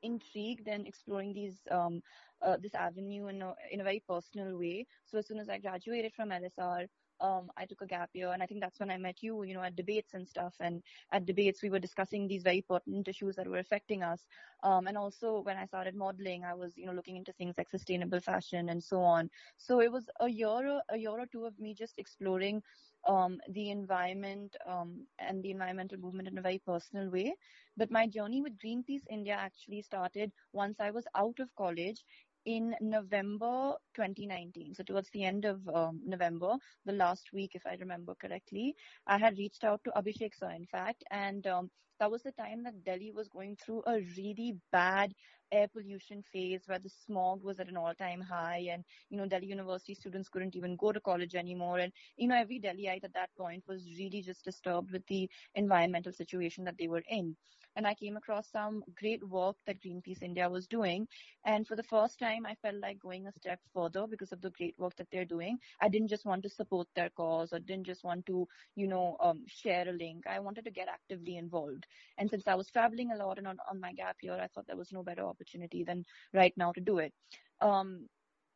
intrigued 0.02 0.68
and 0.68 0.86
exploring 0.86 1.32
these 1.32 1.60
um, 1.70 2.00
uh, 2.42 2.56
this 2.60 2.74
avenue 2.74 3.28
in 3.28 3.40
a, 3.42 3.54
in 3.70 3.80
a 3.80 3.84
very 3.84 4.02
personal 4.06 4.58
way. 4.58 4.86
So 5.06 5.18
as 5.18 5.26
soon 5.26 5.38
as 5.38 5.48
I 5.48 5.58
graduated 5.58 6.12
from 6.14 6.30
LSR, 6.30 6.86
um, 7.24 7.50
I 7.56 7.66
took 7.66 7.82
a 7.82 7.86
gap 7.86 8.10
year, 8.14 8.32
and 8.32 8.42
I 8.42 8.46
think 8.46 8.60
that's 8.62 8.80
when 8.80 8.90
I 8.90 8.98
met 8.98 9.22
you, 9.22 9.44
you 9.44 9.54
know, 9.54 9.62
at 9.62 9.76
debates 9.76 10.14
and 10.14 10.28
stuff. 10.28 10.54
And 10.60 10.82
at 11.12 11.26
debates, 11.26 11.62
we 11.62 11.70
were 11.70 11.80
discussing 11.80 12.28
these 12.28 12.42
very 12.44 12.62
pertinent 12.62 13.08
issues 13.08 13.36
that 13.36 13.48
were 13.48 13.58
affecting 13.58 14.02
us. 14.04 14.26
Um, 14.62 14.86
and 14.88 14.98
also, 14.98 15.40
when 15.42 15.56
I 15.58 15.66
started 15.66 15.94
modeling, 15.96 16.44
I 16.44 16.54
was, 16.54 16.76
you 16.76 16.86
know, 16.86 16.92
looking 16.92 17.16
into 17.16 17.32
things 17.32 17.56
like 17.58 17.70
sustainable 17.70 18.20
fashion 18.20 18.68
and 18.70 18.82
so 18.82 19.02
on. 19.02 19.30
So 19.56 19.80
it 19.80 19.92
was 19.92 20.08
a 20.20 20.28
year, 20.28 20.80
a 20.90 20.98
year 20.98 21.10
or 21.18 21.26
two 21.26 21.46
of 21.46 21.58
me 21.58 21.74
just 21.74 21.98
exploring 21.98 22.62
um, 23.08 23.40
the 23.50 23.70
environment 23.70 24.56
um, 24.66 25.06
and 25.18 25.42
the 25.42 25.50
environmental 25.50 25.98
movement 25.98 26.28
in 26.28 26.38
a 26.38 26.42
very 26.42 26.58
personal 26.58 27.10
way. 27.10 27.34
But 27.76 27.90
my 27.90 28.06
journey 28.06 28.42
with 28.42 28.58
Greenpeace 28.58 29.06
India 29.10 29.34
actually 29.34 29.82
started 29.82 30.32
once 30.52 30.80
I 30.80 30.90
was 30.90 31.06
out 31.16 31.38
of 31.40 31.54
college 31.56 32.04
in 32.46 32.74
November 32.80 33.74
2019. 33.94 34.74
So 34.74 34.82
towards 34.82 35.10
the 35.10 35.24
end 35.24 35.44
of 35.44 35.66
um, 35.68 36.00
November, 36.04 36.56
the 36.84 36.92
last 36.92 37.32
week, 37.32 37.52
if 37.54 37.66
I 37.66 37.76
remember 37.80 38.14
correctly, 38.14 38.74
I 39.06 39.18
had 39.18 39.38
reached 39.38 39.64
out 39.64 39.80
to 39.84 39.90
Abhishek 39.90 40.34
sir, 40.34 40.50
in 40.50 40.66
fact, 40.66 41.04
and 41.10 41.46
um, 41.46 41.70
that 42.00 42.10
was 42.10 42.22
the 42.22 42.32
time 42.32 42.62
that 42.64 42.84
Delhi 42.84 43.12
was 43.12 43.28
going 43.28 43.56
through 43.56 43.82
a 43.86 44.00
really 44.16 44.56
bad 44.72 45.14
air 45.54 45.68
pollution 45.68 46.22
phase 46.22 46.64
where 46.66 46.78
the 46.78 46.88
smog 46.90 47.42
was 47.44 47.60
at 47.60 47.68
an 47.68 47.76
all-time 47.76 48.20
high 48.20 48.66
and 48.72 48.84
you 49.10 49.16
know 49.18 49.26
delhi 49.26 49.46
university 49.46 49.94
students 49.94 50.28
couldn't 50.28 50.56
even 50.56 50.76
go 50.76 50.92
to 50.92 51.00
college 51.00 51.34
anymore 51.34 51.78
and 51.78 51.92
you 52.16 52.28
know 52.28 52.36
every 52.36 52.60
delhiite 52.60 53.04
at 53.04 53.14
that 53.14 53.34
point 53.36 53.64
was 53.68 53.88
really 53.98 54.22
just 54.22 54.44
disturbed 54.44 54.90
with 54.92 55.06
the 55.06 55.28
environmental 55.54 56.12
situation 56.12 56.64
that 56.64 56.78
they 56.78 56.88
were 56.88 57.02
in 57.08 57.36
and 57.76 57.86
I 57.86 57.94
came 57.94 58.16
across 58.16 58.50
some 58.50 58.82
great 58.96 59.26
work 59.28 59.56
that 59.66 59.80
Greenpeace 59.82 60.22
India 60.22 60.48
was 60.48 60.66
doing. 60.66 61.08
And 61.44 61.66
for 61.66 61.76
the 61.76 61.82
first 61.82 62.18
time, 62.18 62.46
I 62.46 62.54
felt 62.54 62.76
like 62.76 62.98
going 62.98 63.26
a 63.26 63.32
step 63.32 63.60
further 63.72 64.06
because 64.06 64.32
of 64.32 64.40
the 64.40 64.50
great 64.50 64.78
work 64.78 64.94
that 64.96 65.08
they're 65.10 65.24
doing. 65.24 65.58
I 65.80 65.88
didn't 65.88 66.08
just 66.08 66.24
want 66.24 66.42
to 66.42 66.48
support 66.48 66.88
their 66.94 67.10
cause 67.10 67.52
or 67.52 67.58
didn't 67.58 67.86
just 67.86 68.04
want 68.04 68.26
to, 68.26 68.46
you 68.74 68.86
know, 68.86 69.16
um, 69.20 69.44
share 69.46 69.88
a 69.88 69.92
link. 69.92 70.26
I 70.26 70.38
wanted 70.40 70.64
to 70.64 70.70
get 70.70 70.88
actively 70.88 71.36
involved. 71.36 71.86
And 72.18 72.28
since 72.30 72.46
I 72.46 72.54
was 72.54 72.70
traveling 72.70 73.10
a 73.12 73.16
lot 73.16 73.38
and 73.38 73.46
on, 73.46 73.58
on 73.70 73.80
my 73.80 73.92
gap 73.92 74.16
year, 74.22 74.34
I 74.34 74.46
thought 74.48 74.66
there 74.66 74.76
was 74.76 74.92
no 74.92 75.02
better 75.02 75.22
opportunity 75.24 75.43
than 75.86 76.04
right 76.32 76.52
now 76.56 76.72
to 76.72 76.80
do 76.80 76.98
it. 76.98 77.12
Um, 77.60 78.08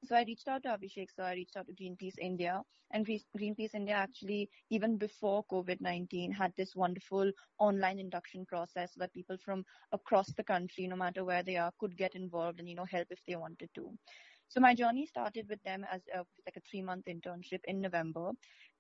so 0.05 0.15
I 0.15 0.25
reached 0.25 0.49
out 0.49 0.63
to 0.63 0.69
Abhishek 0.69 1.09
sir, 1.15 1.25
I 1.25 1.35
reached 1.35 1.57
out 1.57 1.67
to 1.67 1.73
Greenpeace 1.73 2.19
India, 2.21 2.63
and 2.93 3.07
Greenpeace 3.07 3.75
India 3.75 3.95
actually, 3.95 4.49
even 4.71 4.97
before 4.97 5.45
COVID-19, 5.53 6.33
had 6.35 6.53
this 6.57 6.75
wonderful 6.75 7.31
online 7.59 7.99
induction 7.99 8.47
process 8.47 8.95
so 8.95 9.01
that 9.01 9.13
people 9.13 9.37
from 9.45 9.65
across 9.93 10.33
the 10.33 10.45
country, 10.45 10.87
no 10.87 10.97
matter 10.97 11.25
where 11.25 11.43
they 11.43 11.57
are, 11.57 11.73
could 11.79 11.97
get 11.97 12.15
involved 12.15 12.61
and, 12.61 12.69
you 12.69 12.75
know, 12.75 12.87
help 12.87 13.09
if 13.11 13.19
they 13.27 13.37
wanted 13.37 13.69
to. 13.75 13.91
So 14.49 14.61
my 14.61 14.75
journey 14.75 15.05
started 15.05 15.47
with 15.51 15.63
them 15.63 15.85
as 15.93 16.01
a, 16.15 16.19
like 16.47 16.57
a 16.57 16.61
three 16.61 16.81
month 16.81 17.05
internship 17.05 17.61
in 17.65 17.83
November. 17.83 18.31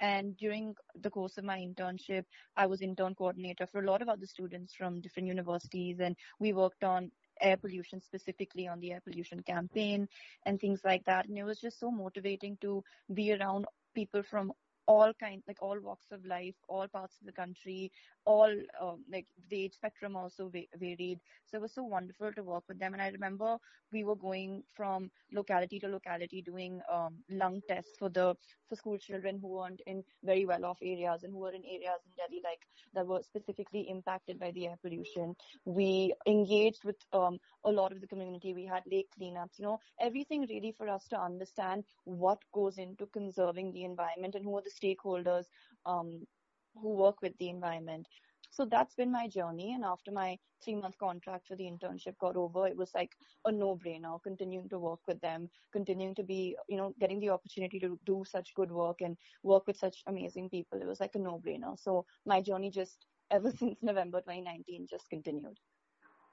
And 0.00 0.36
during 0.38 0.74
the 1.02 1.10
course 1.10 1.36
of 1.36 1.44
my 1.44 1.58
internship, 1.58 2.24
I 2.56 2.66
was 2.66 2.80
intern 2.80 3.14
coordinator 3.14 3.66
for 3.66 3.82
a 3.82 3.86
lot 3.86 4.00
of 4.00 4.08
other 4.08 4.24
students 4.24 4.74
from 4.74 5.02
different 5.02 5.28
universities. 5.28 5.98
And 6.00 6.16
we 6.40 6.54
worked 6.54 6.84
on 6.84 7.10
air 7.40 7.56
pollution, 7.56 8.00
specifically 8.00 8.68
on 8.68 8.80
the 8.80 8.92
air 8.92 9.00
pollution 9.00 9.42
campaign 9.42 10.08
and 10.44 10.60
things 10.60 10.80
like 10.84 11.04
that. 11.04 11.28
And 11.28 11.38
it 11.38 11.44
was 11.44 11.60
just 11.60 11.78
so 11.80 11.90
motivating 11.90 12.56
to 12.60 12.82
be 13.12 13.32
around 13.32 13.66
people 13.94 14.22
from 14.22 14.52
all 14.88 15.12
kinds, 15.20 15.44
like 15.48 15.62
all 15.62 15.80
walks 15.80 16.12
of 16.12 16.24
life, 16.26 16.56
all 16.68 16.88
parts 16.88 17.18
of 17.20 17.26
the 17.26 17.32
country, 17.32 17.92
all 18.26 18.52
um, 18.80 19.04
like 19.12 19.26
the 19.50 19.64
age 19.64 19.74
spectrum 19.74 20.16
also 20.16 20.48
va- 20.48 20.66
varied. 20.76 21.20
So 21.46 21.58
it 21.58 21.62
was 21.62 21.74
so 21.74 21.84
wonderful 21.84 22.32
to 22.34 22.42
work 22.44 22.64
with 22.68 22.80
them. 22.80 22.94
And 22.94 23.02
I 23.02 23.10
remember 23.10 23.58
we 23.92 24.04
were 24.04 24.16
going 24.16 24.64
from 24.74 25.10
locality 25.32 25.78
to 25.80 25.88
locality 25.88 26.42
doing 26.42 26.80
um, 26.92 27.18
lung 27.30 27.62
tests 27.68 27.96
for 27.98 28.10
the 28.10 28.36
for 28.68 28.76
school 28.76 28.98
children 28.98 29.38
who 29.40 29.48
weren't 29.48 29.82
in 29.86 30.04
very 30.24 30.46
well 30.46 30.64
off 30.66 30.78
areas 30.82 31.24
and 31.24 31.32
who 31.32 31.40
were 31.40 31.52
in 31.52 31.64
areas 31.64 32.00
in 32.06 32.12
Delhi 32.16 32.42
like 32.44 32.66
that 32.94 33.06
were 33.06 33.22
specifically 33.22 33.88
impacted 33.90 34.38
by 34.40 34.50
the 34.52 34.66
air 34.68 34.76
pollution. 34.82 35.36
We 35.64 36.14
engaged 36.26 36.84
with 36.84 36.96
um, 37.12 37.38
a 37.64 37.70
lot 37.72 37.92
of 37.92 38.00
the 38.00 38.08
community. 38.08 38.54
We 38.54 38.66
had 38.66 38.84
lake 38.90 39.08
cleanups, 39.20 39.58
you 39.58 39.64
know, 39.66 39.80
everything 40.00 40.46
really 40.48 40.72
for 40.76 40.88
us 40.88 41.08
to 41.08 41.20
understand 41.20 41.84
what 42.04 42.38
goes 42.52 42.78
into 42.78 43.06
conserving 43.06 43.72
the 43.72 43.84
environment 43.84 44.34
and 44.34 44.44
who 44.44 44.56
are 44.58 44.62
the 44.62 44.70
stakeholders 44.80 45.44
um, 45.86 46.26
who 46.74 46.94
work 46.94 47.16
with 47.22 47.36
the 47.38 47.48
environment. 47.48 48.06
So 48.50 48.64
that's 48.64 48.94
been 48.94 49.12
my 49.12 49.28
journey. 49.28 49.74
And 49.74 49.84
after 49.84 50.10
my 50.10 50.38
three 50.64 50.74
month 50.74 50.96
contract 50.98 51.46
for 51.46 51.56
the 51.56 51.64
internship 51.64 52.16
got 52.18 52.36
over, 52.36 52.66
it 52.66 52.76
was 52.76 52.90
like 52.94 53.12
a 53.44 53.52
no 53.52 53.76
brainer 53.76 54.20
continuing 54.22 54.68
to 54.70 54.78
work 54.78 55.00
with 55.06 55.20
them, 55.20 55.50
continuing 55.72 56.14
to 56.14 56.22
be, 56.22 56.56
you 56.68 56.76
know, 56.76 56.94
getting 57.00 57.20
the 57.20 57.30
opportunity 57.30 57.78
to 57.80 57.98
do 58.06 58.24
such 58.26 58.54
good 58.54 58.70
work 58.70 59.00
and 59.00 59.16
work 59.42 59.66
with 59.66 59.76
such 59.76 60.02
amazing 60.06 60.48
people. 60.50 60.80
It 60.80 60.86
was 60.86 61.00
like 61.00 61.14
a 61.14 61.18
no 61.18 61.40
brainer. 61.46 61.78
So 61.78 62.06
my 62.26 62.40
journey 62.40 62.70
just 62.70 63.06
ever 63.30 63.50
since 63.58 63.78
November 63.82 64.20
2019 64.20 64.86
just 64.88 65.08
continued. 65.10 65.58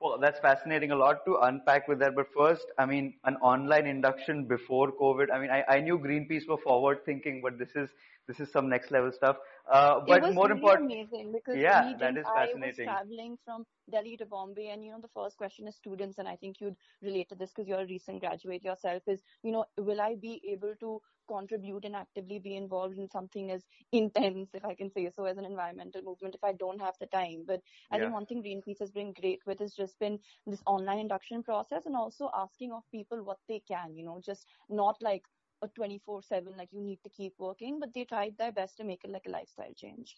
Well, 0.01 0.17
that's 0.19 0.39
fascinating. 0.39 0.91
A 0.91 0.95
lot 0.95 1.25
to 1.25 1.37
unpack 1.43 1.87
with 1.87 1.99
that. 1.99 2.15
But 2.15 2.27
first, 2.37 2.65
I 2.77 2.85
mean, 2.85 3.13
an 3.23 3.37
online 3.37 3.85
induction 3.87 4.45
before 4.45 4.91
COVID. 4.91 5.27
I 5.33 5.39
mean, 5.39 5.49
I, 5.49 5.63
I 5.69 5.79
knew 5.79 5.97
Greenpeace 5.97 6.47
were 6.47 6.57
forward 6.57 7.05
thinking, 7.05 7.41
but 7.41 7.57
this 7.57 7.69
is 7.75 7.89
this 8.27 8.39
is 8.39 8.51
some 8.51 8.69
next 8.69 8.91
level 8.91 9.11
stuff. 9.11 9.37
Uh, 9.71 10.01
but 10.07 10.21
more 10.33 10.47
really 10.47 10.59
important, 10.59 10.91
amazing 10.91 11.31
because 11.31 11.55
yeah, 11.57 11.93
that 11.99 12.17
is 12.17 12.25
fascinating. 12.35 12.87
I 12.87 12.93
was 12.93 13.07
traveling 13.07 13.37
from 13.45 13.65
Delhi 13.91 14.17
to 14.17 14.25
Bombay, 14.25 14.69
and 14.69 14.83
you 14.83 14.91
know, 14.91 14.99
the 15.01 15.07
first 15.15 15.37
question 15.37 15.67
is 15.67 15.75
students, 15.75 16.17
and 16.17 16.27
I 16.27 16.35
think 16.35 16.59
you'd 16.59 16.75
relate 17.01 17.29
to 17.29 17.35
this 17.35 17.51
because 17.51 17.67
you're 17.67 17.81
a 17.81 17.87
recent 17.87 18.19
graduate 18.19 18.63
yourself. 18.63 19.01
Is 19.07 19.21
you 19.43 19.51
know, 19.51 19.65
will 19.77 20.01
I 20.01 20.15
be 20.15 20.41
able 20.51 20.73
to 20.81 21.01
contribute 21.27 21.85
and 21.85 21.95
actively 21.95 22.39
be 22.39 22.55
involved 22.55 22.97
in 22.97 23.09
something 23.09 23.51
as 23.51 23.63
intense, 23.91 24.49
if 24.53 24.63
I 24.65 24.73
can 24.75 24.91
say 24.91 25.09
so, 25.09 25.25
as 25.25 25.37
an 25.37 25.45
environmental 25.45 26.01
movement 26.01 26.35
if 26.35 26.43
I 26.43 26.53
don't 26.53 26.81
have 26.81 26.95
the 26.99 27.07
time? 27.07 27.43
But 27.47 27.61
I 27.91 27.97
yeah. 27.97 27.99
think 27.99 28.13
one 28.13 28.25
thing 28.25 28.43
Greenpeace 28.43 28.79
has 28.79 28.91
been 28.91 29.13
great 29.13 29.45
with 29.45 29.59
has 29.59 29.73
just 29.73 29.99
been 29.99 30.19
this 30.45 30.63
online 30.65 30.99
induction 30.99 31.43
process 31.43 31.85
and 31.85 31.95
also 31.95 32.29
asking 32.33 32.71
of 32.73 32.83
people 32.91 33.23
what 33.23 33.39
they 33.47 33.61
can. 33.67 33.95
You 33.95 34.05
know, 34.05 34.19
just 34.23 34.45
not 34.69 35.01
like 35.01 35.25
a 35.61 35.67
24 35.69 36.21
7 36.21 36.55
like 36.57 36.71
you 36.71 36.81
need 36.81 37.01
to 37.03 37.09
keep 37.09 37.33
working 37.39 37.79
but 37.79 37.93
they 37.93 38.03
tried 38.05 38.37
their 38.37 38.51
best 38.51 38.77
to 38.77 38.83
make 38.83 39.03
it 39.03 39.11
like 39.11 39.25
a 39.27 39.31
lifestyle 39.31 39.73
change 39.75 40.17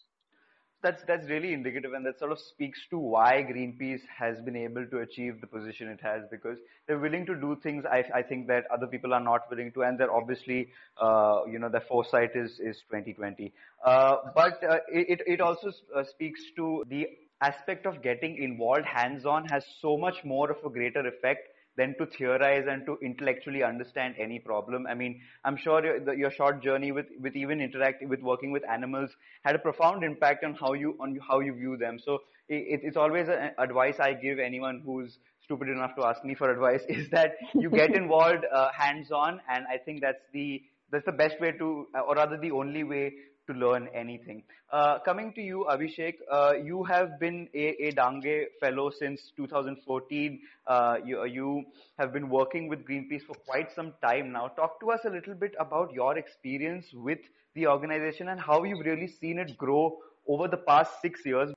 that's 0.84 1.02
that's 1.08 1.28
really 1.28 1.54
indicative 1.54 1.94
and 1.94 2.06
that 2.06 2.20
sort 2.20 2.32
of 2.32 2.40
speaks 2.40 2.80
to 2.90 2.98
why 3.00 3.44
greenpeace 3.50 4.02
has 4.18 4.40
been 4.42 4.56
able 4.56 4.86
to 4.88 5.00
achieve 5.00 5.42
the 5.42 5.48
position 5.48 5.88
it 5.88 6.00
has 6.02 6.22
because 6.30 6.58
they're 6.88 7.00
willing 7.00 7.26
to 7.26 7.36
do 7.36 7.58
things 7.64 7.84
i, 7.92 8.04
I 8.14 8.22
think 8.22 8.48
that 8.48 8.66
other 8.72 8.88
people 8.88 9.14
are 9.14 9.20
not 9.20 9.50
willing 9.50 9.72
to 9.74 9.84
and 9.84 10.00
they're 10.00 10.14
obviously 10.14 10.70
uh, 11.02 11.42
you 11.50 11.60
know 11.60 11.70
their 11.70 11.84
foresight 11.88 12.36
is 12.36 12.52
is 12.60 12.78
2020 12.90 13.52
uh, 13.86 14.18
but 14.36 14.64
uh, 14.64 14.78
it 14.88 15.22
it 15.26 15.42
also 15.42 15.72
uh, 15.96 16.04
speaks 16.04 16.42
to 16.56 16.86
the 16.90 17.08
aspect 17.42 17.86
of 17.86 18.02
getting 18.02 18.38
involved 18.38 18.86
hands 18.86 19.26
on 19.26 19.46
has 19.46 19.64
so 19.82 19.98
much 19.98 20.24
more 20.24 20.52
of 20.52 20.58
a 20.66 20.70
greater 20.70 21.08
effect 21.08 21.50
than 21.78 21.96
to 22.00 22.06
theorize 22.08 22.66
and 22.68 22.86
to 22.88 22.98
intellectually 23.02 23.64
understand 23.64 24.16
any 24.18 24.40
problem. 24.40 24.88
I 24.88 24.96
mean, 24.96 25.22
I'm 25.46 25.56
sure 25.56 25.84
your, 25.86 26.14
your 26.14 26.32
short 26.32 26.62
journey 26.64 26.92
with, 26.92 27.06
with 27.22 27.36
even 27.36 27.62
interacting 27.62 28.10
with 28.10 28.22
working 28.22 28.52
with 28.52 28.64
animals 28.68 29.12
had 29.44 29.56
a 29.56 29.60
profound 29.60 30.04
impact 30.04 30.44
on 30.44 30.56
how 30.56 30.74
you 30.74 30.98
on 31.00 31.18
how 31.28 31.40
you 31.40 31.54
view 31.54 31.78
them. 31.78 32.00
So 32.04 32.16
it, 32.50 32.82
it's 32.84 32.98
always 32.98 33.28
an 33.30 33.52
advice 33.60 34.00
I 34.00 34.14
give 34.14 34.40
anyone 34.40 34.82
who's 34.84 35.20
stupid 35.44 35.70
enough 35.70 35.96
to 35.96 36.04
ask 36.04 36.24
me 36.26 36.36
for 36.36 36.52
advice 36.52 36.82
is 36.90 37.10
that 37.12 37.36
you 37.54 37.70
get 37.70 37.96
involved 38.02 38.44
uh, 38.52 38.72
hands 38.72 39.12
on, 39.12 39.40
and 39.50 39.66
I 39.68 39.78
think 39.78 40.02
that's 40.02 40.24
the 40.34 40.64
that's 40.92 41.06
the 41.06 41.12
best 41.12 41.40
way 41.42 41.52
to, 41.52 41.88
or 42.08 42.16
rather 42.16 42.38
the 42.38 42.52
only 42.52 42.84
way 42.84 43.14
to 43.48 43.54
learn 43.54 43.88
anything. 43.94 44.44
Uh, 44.72 45.00
coming 45.00 45.34
to 45.34 45.42
you, 45.42 45.66
Abhishek, 45.70 46.16
uh, 46.32 46.54
you 46.64 46.84
have 46.84 47.20
been 47.20 47.48
a, 47.54 47.88
a 47.88 47.92
Dange 47.92 48.48
fellow 48.60 48.90
since 48.90 49.32
2014. 49.36 50.40
Uh, 50.66 50.98
you, 51.06 51.26
you 51.26 51.64
have 51.98 52.14
been 52.14 52.30
working 52.30 52.68
with 52.68 52.86
Greenpeace 52.86 53.24
for 53.24 53.34
quite 53.34 53.74
some 53.74 53.94
time 54.04 54.32
now. 54.32 54.48
Talk 54.50 54.80
to 54.82 54.92
us 54.92 55.02
a 55.06 55.10
little 55.10 55.34
bit 55.34 55.56
about 55.60 55.94
your 55.94 56.18
experience 56.18 56.88
with 56.94 57.20
the 57.56 57.68
organization 57.68 58.30
and 58.30 58.40
how 58.40 58.64
you've 58.64 58.86
really 58.86 59.08
seen 59.08 59.40
it 59.40 59.58
grow 59.58 59.98
over 60.28 60.48
the 60.48 60.58
past 60.58 61.02
six 61.02 61.26
years. 61.26 61.54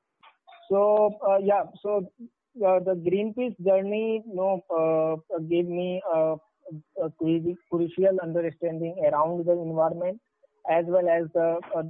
So, 0.71 1.19
uh, 1.29 1.39
yeah, 1.39 1.65
so 1.83 2.11
uh, 2.65 2.79
the 2.79 2.95
Greenpeace 2.95 3.57
journey 3.65 4.23
you 4.27 4.35
know, 4.35 4.63
uh, 4.71 5.39
gave 5.41 5.67
me 5.67 6.01
a 6.15 6.37
crucial 7.71 8.19
understanding 8.23 8.95
around 9.05 9.45
the 9.45 9.53
environment 9.53 10.21
as 10.71 10.85
well 10.89 11.09
as 11.09 11.25
the 11.35 11.61
uh, 11.77 11.83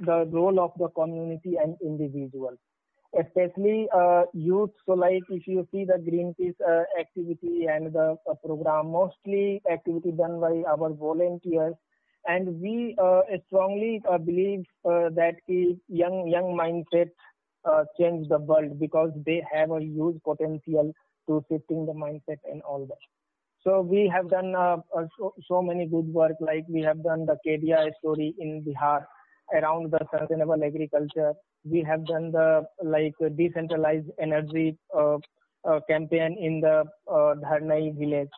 the 0.00 0.26
role 0.32 0.60
of 0.60 0.72
the 0.78 0.88
community 0.88 1.56
and 1.62 1.76
individual. 1.82 2.56
Especially 3.18 3.88
uh, 3.94 4.24
youth 4.32 4.70
so 4.86 4.92
like 4.92 5.22
if 5.30 5.46
you 5.46 5.66
see 5.70 5.84
the 5.84 5.98
greenpeace 6.06 6.56
uh, 6.68 6.82
activity 7.00 7.66
and 7.66 7.92
the 7.92 8.16
uh, 8.30 8.34
program 8.44 8.90
mostly 8.90 9.62
activity 9.70 10.10
done 10.12 10.40
by 10.40 10.62
our 10.68 10.90
volunteers. 10.92 11.74
And 12.26 12.60
we 12.60 12.96
uh, 13.00 13.20
strongly 13.46 14.02
uh, 14.10 14.18
believe 14.18 14.64
that 14.84 15.36
young 15.48 16.26
young 16.26 16.56
mindset 16.62 17.10
change 17.98 18.28
the 18.28 18.38
world 18.38 18.78
because 18.80 19.12
they 19.24 19.42
have 19.52 19.70
a 19.70 19.80
huge 19.82 20.16
potential 20.24 20.92
to 21.28 21.44
shifting 21.50 21.86
the 21.86 21.92
mindset 21.92 22.40
and 22.50 22.62
all 22.62 22.84
that 22.86 23.13
so 23.64 23.80
we 23.80 24.10
have 24.14 24.28
done 24.28 24.54
uh, 24.54 24.76
uh, 24.96 25.06
so, 25.18 25.34
so, 25.48 25.62
many 25.62 25.86
good 25.86 26.06
work, 26.12 26.36
like 26.40 26.64
we 26.68 26.82
have 26.82 27.02
done 27.02 27.24
the 27.26 27.36
Kedia 27.46 27.90
story 27.98 28.34
in 28.38 28.62
Bihar, 28.62 29.04
around 29.54 29.90
the 29.90 30.00
sustainable 30.12 30.62
agriculture. 30.62 31.32
We 31.64 31.82
have 31.82 32.06
done 32.06 32.30
the 32.30 32.66
like 32.82 33.14
decentralized 33.36 34.10
energy 34.20 34.76
uh, 34.94 35.16
uh, 35.64 35.80
campaign 35.88 36.36
in 36.38 36.60
the 36.60 36.84
uh, 37.10 37.34
Dharnai 37.42 37.98
village. 37.98 38.28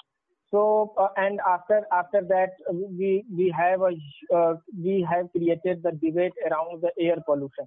So 0.52 0.94
uh, 0.96 1.08
and 1.16 1.40
after 1.40 1.82
after 1.92 2.22
that 2.28 2.50
we 2.70 3.24
we 3.36 3.52
have 3.58 3.80
a 3.80 3.92
uh, 4.34 4.54
we 4.78 5.06
have 5.10 5.32
created 5.32 5.82
the 5.82 5.90
debate 5.90 6.34
around 6.48 6.82
the 6.82 6.92
air 7.00 7.16
pollution 7.26 7.66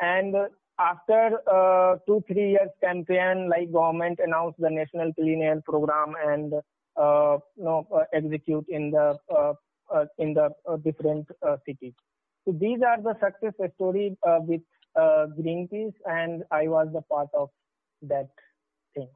and 0.00 0.36
after 0.78 1.40
uh, 1.52 1.96
two 2.06 2.22
three 2.28 2.50
years 2.52 2.70
campaign 2.80 3.48
like 3.50 3.72
government 3.72 4.20
announced 4.24 4.60
the 4.60 4.70
national 4.70 5.12
clean 5.14 5.42
air 5.42 5.60
program 5.66 6.14
and 6.24 6.54
you 7.56 7.64
know 7.64 7.86
uh, 7.94 8.04
execute 8.12 8.66
in 8.68 8.90
the 8.90 9.16
uh, 9.34 9.52
uh, 9.94 10.04
in 10.18 10.34
the 10.34 10.50
uh, 10.68 10.76
different 10.76 11.26
cities. 11.66 11.94
So 12.44 12.52
these 12.52 12.80
are 12.86 13.00
the 13.00 13.14
success 13.20 13.54
story 13.74 14.16
with 14.50 14.60
greenpeace 15.38 15.94
and 16.06 16.42
i 16.50 16.66
was 16.66 16.88
the 16.92 17.02
part 17.02 17.28
of 17.34 17.48
that 18.02 18.28
thing. 18.94 19.08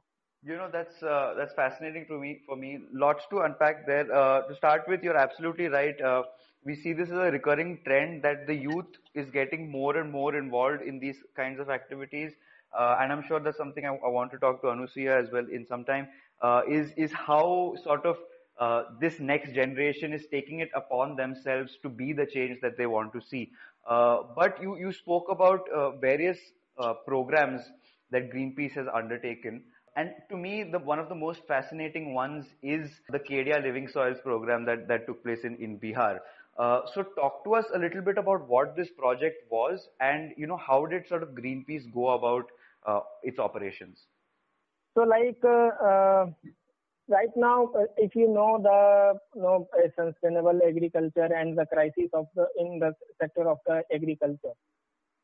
You 0.43 0.57
know 0.57 0.69
that's 0.71 1.03
uh, 1.03 1.35
that's 1.37 1.55
fascinating 1.55 2.07
to 2.09 2.19
me 2.19 2.41
for 2.47 2.57
me. 2.57 2.81
Lots 2.93 3.25
to 3.31 3.41
unpack 3.41 3.87
there. 3.87 4.13
Uh, 4.15 4.43
to 4.43 4.55
start 4.55 4.83
with 4.87 5.03
you're 5.03 5.17
absolutely 5.17 5.69
right. 5.69 5.99
Uh, 6.01 6.23
we 6.65 6.75
see 6.77 6.93
this 6.93 7.09
as 7.09 7.17
a 7.17 7.31
recurring 7.31 7.81
trend 7.87 8.23
that 8.25 8.47
the 8.47 8.55
youth 8.55 8.93
is 9.15 9.31
getting 9.31 9.71
more 9.71 9.97
and 9.97 10.13
more 10.13 10.35
involved 10.37 10.83
in 10.83 10.99
these 10.99 11.17
kinds 11.35 11.61
of 11.61 11.71
activities. 11.71 12.33
Uh, 12.77 12.97
and 13.01 13.13
i'm 13.13 13.23
sure 13.27 13.39
that's 13.39 13.57
something 13.57 13.87
I, 13.87 13.91
I, 13.91 14.09
want 14.09 14.33
to 14.33 14.39
talk 14.39 14.61
to 14.63 14.67
anusuya 14.67 15.23
as 15.23 15.31
well 15.31 15.47
in 15.49 15.65
some 15.65 15.85
time 15.85 16.09
uh, 16.41 16.63
is 16.69 16.93
is 16.97 17.13
how 17.13 17.75
sort 17.83 18.07
of 18.07 18.17
uh, 18.59 18.85
this 19.01 19.19
next 19.19 19.53
generation 19.55 20.13
is 20.13 20.27
taking 20.31 20.61
it 20.61 20.71
upon 20.75 21.17
themselves 21.17 21.77
to 21.83 21.89
be 21.89 22.13
the 22.13 22.27
change 22.27 22.61
that 22.61 22.77
they 22.79 22.87
want 22.87 23.13
to 23.13 23.21
see 23.21 23.51
but 24.37 24.61
you 24.63 24.77
you 24.79 24.93
spoke 24.93 25.29
about 25.29 25.67
various 26.01 26.39
programs 27.07 27.63
that 28.11 28.31
greenpeace 28.33 28.73
has 28.73 28.87
undertaken 28.95 29.63
and 29.97 30.13
to 30.29 30.37
me, 30.37 30.65
the 30.65 30.79
one 30.79 30.99
of 30.99 31.09
the 31.09 31.15
most 31.15 31.47
fascinating 31.47 32.15
ones 32.15 32.47
is 32.63 33.01
the 33.11 33.19
Kedia 33.19 33.63
Living 33.63 33.87
Soils 33.87 34.19
program 34.23 34.65
that, 34.65 34.89
that 34.89 35.07
took 35.07 35.23
place 35.23 35.45
in, 35.45 35.55
in 35.57 35.79
Bihar. 35.79 36.19
Uh, 36.59 36.81
so 36.93 37.03
talk 37.03 37.45
to 37.45 37.55
us 37.55 37.65
a 37.75 37.79
little 37.79 38.03
bit 38.03 38.19
about 38.19 38.49
what 38.49 38.77
this 38.77 38.89
project 38.91 39.37
was 39.51 39.89
and, 40.01 40.33
you 40.37 40.47
know, 40.47 40.57
how 40.57 40.87
did 40.87 41.07
sort 41.07 41.23
of 41.23 41.31
Greenpeace 41.31 41.93
go 41.93 42.09
about 42.11 42.47
uh, 42.87 43.01
its 43.23 43.39
operations? 43.39 43.99
So 44.95 45.03
like, 45.03 45.43
uh, 45.45 46.27
right 47.09 47.35
now, 47.37 47.71
if 47.97 48.15
you 48.15 48.29
know 48.29 48.59
the 48.63 49.19
you 49.35 49.43
know, 49.43 49.69
sustainable 49.97 50.61
agriculture 50.67 51.29
and 51.35 51.59
the 51.59 51.67
crisis 51.67 52.11
of 52.13 52.27
the, 52.35 52.47
in 52.59 52.79
the 52.79 52.93
sector 53.21 53.49
of 53.49 53.59
the 53.67 53.83
agriculture, 53.93 54.55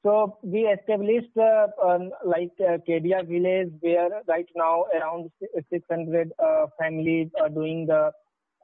so 0.02 0.38
we 0.42 0.60
established 0.60 1.36
uh, 1.36 1.66
um, 1.84 2.10
like 2.24 2.52
uh, 2.58 2.78
Kedia 2.88 3.26
village 3.26 3.70
where 3.80 4.08
right 4.26 4.48
now 4.56 4.86
around 4.94 5.30
600 5.70 6.32
uh, 6.38 6.66
families 6.80 7.28
are 7.40 7.50
doing 7.50 7.86
the 7.86 8.10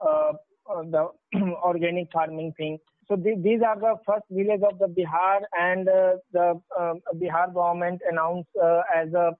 uh, 0.00 0.32
uh 0.68 0.82
the 0.82 1.08
organic 1.62 2.10
farming 2.10 2.54
thing. 2.56 2.78
So 3.08 3.16
th- 3.16 3.38
these 3.42 3.60
are 3.62 3.78
the 3.78 3.94
first 4.06 4.24
village 4.30 4.62
of 4.68 4.78
the 4.78 4.86
Bihar, 4.88 5.40
and 5.58 5.88
uh, 5.88 6.14
the 6.32 6.60
um, 6.78 7.00
Bihar 7.14 7.54
government 7.54 8.02
announced 8.10 8.50
uh, 8.60 8.82
as 8.94 9.12
a 9.14 9.36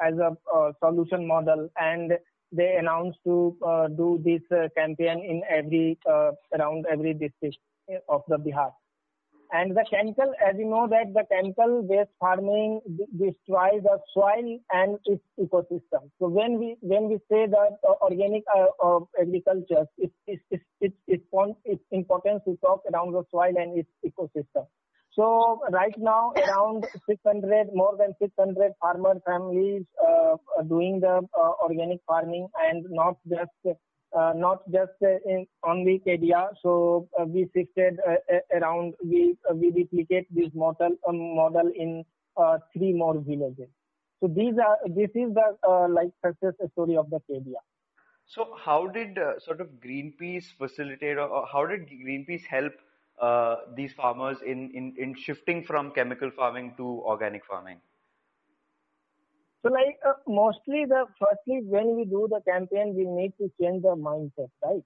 as 0.00 0.14
a 0.18 0.36
solution 0.84 1.26
model, 1.26 1.68
and 1.78 2.12
they 2.52 2.76
announced 2.76 3.18
to 3.24 3.56
do 3.96 4.20
this 4.24 4.42
campaign 4.76 5.18
in 5.20 5.42
every 5.48 5.98
around 6.58 6.86
every 6.90 7.14
district 7.14 7.58
of 8.08 8.22
the 8.28 8.36
Bihar. 8.36 8.72
And 9.52 9.76
the 9.76 9.84
chemical, 9.88 10.32
as 10.44 10.56
you 10.58 10.66
know, 10.66 10.88
that 10.88 11.14
the 11.14 11.22
chemical-based 11.32 12.10
farming 12.18 12.80
destroys 13.16 13.82
the 13.82 13.98
soil 14.12 14.58
and 14.72 14.98
its 15.04 15.22
ecosystem. 15.38 16.10
So 16.18 16.28
when 16.28 16.58
we 16.58 16.76
when 16.80 17.08
we 17.08 17.18
say 17.30 17.46
that 17.46 17.78
uh, 17.88 17.94
organic 18.02 18.42
uh, 18.54 18.66
uh, 18.82 19.00
agriculture, 19.20 19.86
it's 19.98 20.12
it's 20.26 20.64
it's, 21.64 21.82
important 21.90 22.42
to 22.46 22.56
talk 22.64 22.82
around 22.92 23.12
the 23.12 23.24
soil 23.30 23.54
and 23.56 23.78
its 23.78 23.90
ecosystem. 24.04 24.66
So 25.12 25.62
right 25.70 25.94
now, 25.96 26.32
around 26.36 26.84
600, 27.08 27.68
more 27.72 27.96
than 27.98 28.14
600 28.20 28.72
farmer 28.80 29.14
families 29.26 29.84
uh, 30.06 30.36
are 30.56 30.64
doing 30.68 31.00
the 31.00 31.26
uh, 31.38 31.52
organic 31.62 32.00
farming 32.06 32.48
and 32.68 32.84
not 32.90 33.16
just 33.28 33.78
uh, 34.16 34.32
not 34.34 34.60
just 34.70 34.92
uh, 35.02 35.18
in 35.26 35.46
only 35.62 36.00
Kedia. 36.06 36.48
So 36.62 37.08
uh, 37.18 37.24
we 37.24 37.48
shifted 37.54 37.98
around, 38.54 38.94
we 39.04 39.36
we 39.54 39.70
duplicate 39.70 40.26
this 40.34 40.50
model 40.54 40.90
um, 41.08 41.36
model 41.36 41.70
in 41.74 42.04
three 42.72 42.92
more 42.92 43.18
villages. 43.18 43.68
So 44.20 44.28
these 44.28 44.54
are 44.58 44.78
this 44.86 45.10
is 45.14 45.34
the 45.34 45.88
like 45.90 46.12
success 46.24 46.54
story 46.72 46.96
of 46.96 47.10
the 47.10 47.20
Kedia. 47.28 47.60
So 48.26 48.56
how 48.58 48.88
did 48.88 49.18
uh, 49.18 49.38
sort 49.38 49.60
of 49.60 49.68
Greenpeace 49.84 50.46
facilitate 50.58 51.16
or, 51.16 51.46
how 51.46 51.64
did 51.64 51.88
Greenpeace 51.88 52.44
help 52.44 52.72
uh, 53.20 53.56
these 53.76 53.92
farmers 53.92 54.38
in, 54.44 54.70
in, 54.74 54.94
in 54.98 55.14
shifting 55.14 55.64
from 55.64 55.92
chemical 55.92 56.30
farming 56.30 56.74
to 56.76 56.84
organic 56.84 57.46
farming? 57.46 57.78
So 59.62 59.72
like 59.72 59.98
uh, 60.06 60.14
mostly 60.26 60.84
the 60.86 61.06
firstly 61.18 61.60
when 61.64 61.96
we 61.96 62.04
do 62.04 62.28
the 62.30 62.40
campaign 62.48 62.94
we 62.94 63.04
need 63.04 63.32
to 63.38 63.50
change 63.60 63.82
the 63.82 63.96
mindset, 63.96 64.50
right? 64.64 64.82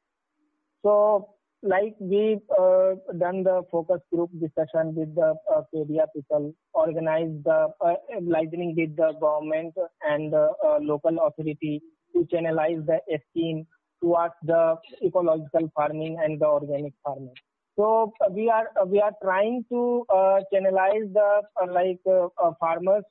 So 0.83 1.31
like 1.63 1.95
we 1.99 2.39
uh, 2.59 2.95
done 3.19 3.43
the 3.43 3.63
focus 3.71 4.01
group 4.13 4.31
discussion 4.41 4.95
with 4.95 5.15
the 5.15 5.35
uh, 5.55 5.63
Kedia 5.75 6.07
people, 6.15 6.55
organized 6.73 7.45
the 7.45 7.69
uh, 7.81 7.95
with 8.21 8.97
the 8.97 9.13
government 9.21 9.75
and 10.03 10.33
uh, 10.35 10.49
local 10.81 11.19
authority 11.27 11.83
to 12.13 12.27
channelize 12.33 12.85
the 12.87 12.99
scheme 13.31 13.67
towards 14.03 14.35
the 14.43 14.77
ecological 15.05 15.71
farming 15.75 16.19
and 16.23 16.41
the 16.41 16.47
organic 16.47 16.93
farming. 17.05 17.35
So 17.77 18.13
uh, 18.21 18.31
we 18.31 18.51
are 18.51 18.69
uh, 18.81 18.85
we 18.85 19.01
are 19.01 19.13
trying 19.23 19.65
to 19.71 20.05
uh, 20.13 20.41
channelize 20.53 21.13
the 21.13 21.43
uh, 21.63 21.73
like 21.73 22.01
uh, 22.11 22.51
farmers 22.59 23.05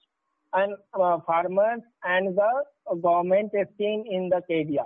and 0.53 0.73
uh, 0.93 1.19
farmers 1.25 1.81
and 2.03 2.37
the 2.37 2.51
government 3.01 3.51
scheme 3.73 4.03
in 4.09 4.29
the 4.29 4.41
Kedia. 4.49 4.85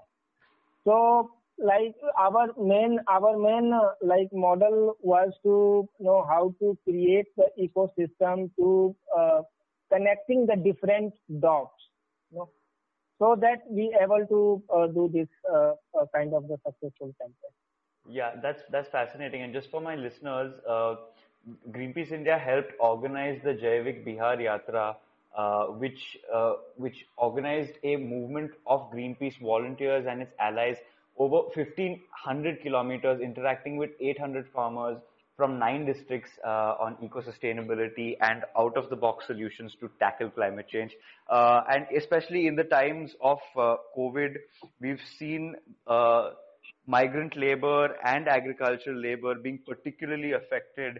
So 0.85 1.31
like 1.57 1.95
our 2.17 2.47
main 2.57 2.99
our 3.09 3.37
main 3.37 3.73
uh, 3.73 3.91
like 4.01 4.29
model 4.33 4.95
was 5.01 5.31
to 5.43 5.87
know 5.99 6.25
how 6.27 6.53
to 6.59 6.77
create 6.83 7.27
the 7.37 7.47
ecosystem 7.59 8.49
to 8.59 8.95
uh, 9.17 9.41
connecting 9.91 10.45
the 10.45 10.55
different 10.55 11.13
dots 11.39 11.73
you 12.31 12.39
know, 12.39 12.49
so 13.23 13.35
that 13.41 13.67
we 13.79 13.85
able 14.05 14.25
to 14.35 14.39
uh, 14.77 14.87
do 14.87 15.09
this 15.13 15.27
uh, 15.57 15.73
uh, 15.99 16.05
kind 16.15 16.33
of 16.39 16.47
the 16.53 16.57
successful 16.65 17.13
campaign 17.21 17.53
yeah 18.19 18.31
that's 18.41 18.63
that's 18.71 18.89
fascinating. 18.89 19.43
And 19.43 19.53
just 19.53 19.71
for 19.71 19.81
my 19.81 19.95
listeners 19.95 20.53
uh, 20.75 20.95
greenpeace 21.75 22.11
india 22.17 22.37
helped 22.47 22.73
organize 22.87 23.39
the 23.45 23.53
jaivik 23.63 24.01
bihar 24.07 24.33
yatra 24.47 24.83
uh, 25.43 25.63
which 25.83 26.03
which 26.87 26.99
organized 27.27 27.79
a 27.91 27.95
movement 27.95 28.51
of 28.75 28.83
Greenpeace 28.91 29.39
volunteers 29.41 30.05
and 30.13 30.25
its 30.25 30.35
allies 30.47 30.83
over 31.17 31.39
1500 31.55 32.61
kilometers 32.61 33.23
interacting 33.29 33.77
with 33.77 33.91
800 34.11 34.47
farmers 34.59 34.97
from 35.35 35.57
nine 35.57 35.85
districts 35.85 36.29
uh, 36.45 36.75
on 36.79 36.95
eco-sustainability 37.01 38.15
and 38.21 38.43
out 38.57 38.77
of 38.77 38.89
the 38.89 38.95
box 38.95 39.25
solutions 39.27 39.75
to 39.79 39.89
tackle 39.99 40.29
climate 40.29 40.67
change. 40.69 40.91
Uh, 41.29 41.61
and 41.69 41.85
especially 41.97 42.47
in 42.47 42.55
the 42.55 42.63
times 42.63 43.11
of 43.21 43.39
uh, 43.57 43.75
COVID, 43.97 44.35
we've 44.79 45.01
seen 45.17 45.55
uh, 45.87 46.29
migrant 46.85 47.35
labor 47.35 47.95
and 48.05 48.27
agricultural 48.27 48.95
labor 48.95 49.35
being 49.35 49.59
particularly 49.67 50.33
affected 50.33 50.99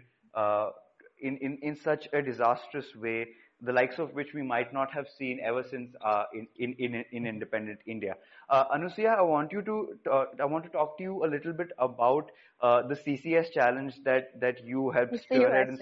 in, 1.20 1.38
in, 1.38 1.58
in 1.62 1.78
such 1.82 2.08
a 2.12 2.20
disastrous 2.20 2.86
way 2.96 3.26
the 3.64 3.72
likes 3.72 3.98
of 3.98 4.14
which 4.14 4.28
we 4.34 4.42
might 4.42 4.72
not 4.72 4.92
have 4.92 5.06
seen 5.18 5.40
ever 5.42 5.62
since 5.68 5.94
uh, 6.04 6.24
in, 6.34 6.46
in, 6.56 6.74
in, 6.78 7.04
in 7.12 7.26
independent 7.26 7.78
India. 7.86 8.14
Uh, 8.48 8.64
Anusuya, 8.76 9.18
I 9.18 9.22
want 9.22 9.52
you 9.52 9.62
to 9.62 9.98
uh, 10.10 10.24
I 10.40 10.44
want 10.44 10.64
to 10.64 10.70
talk 10.70 10.98
to 10.98 11.02
you 11.02 11.24
a 11.24 11.28
little 11.28 11.52
bit 11.52 11.68
about 11.78 12.30
uh, 12.60 12.82
the 12.82 12.94
CCS 12.94 13.52
challenge 13.52 13.94
that 14.04 14.38
that 14.40 14.64
you 14.64 14.90
helped 14.90 15.18
spearhead. 15.20 15.68
In, 15.68 15.78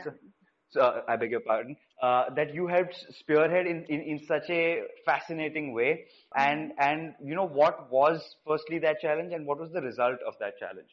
so, 0.71 1.03
I 1.07 1.17
beg 1.17 1.31
your 1.31 1.41
pardon. 1.41 1.77
Uh, 2.01 2.31
that 2.35 2.55
you 2.55 2.67
helped 2.67 2.97
spearhead 3.11 3.67
in, 3.67 3.85
in, 3.91 4.01
in 4.01 4.25
such 4.27 4.49
a 4.49 4.83
fascinating 5.05 5.75
way, 5.75 6.05
and 6.35 6.73
and 6.79 7.15
you 7.23 7.35
know 7.35 7.47
what 7.47 7.91
was 7.91 8.37
firstly 8.47 8.79
that 8.79 9.01
challenge, 9.01 9.33
and 9.33 9.47
what 9.47 9.59
was 9.59 9.71
the 9.73 9.83
result 9.83 10.19
of 10.27 10.35
that 10.41 10.59
challenge? 10.59 10.89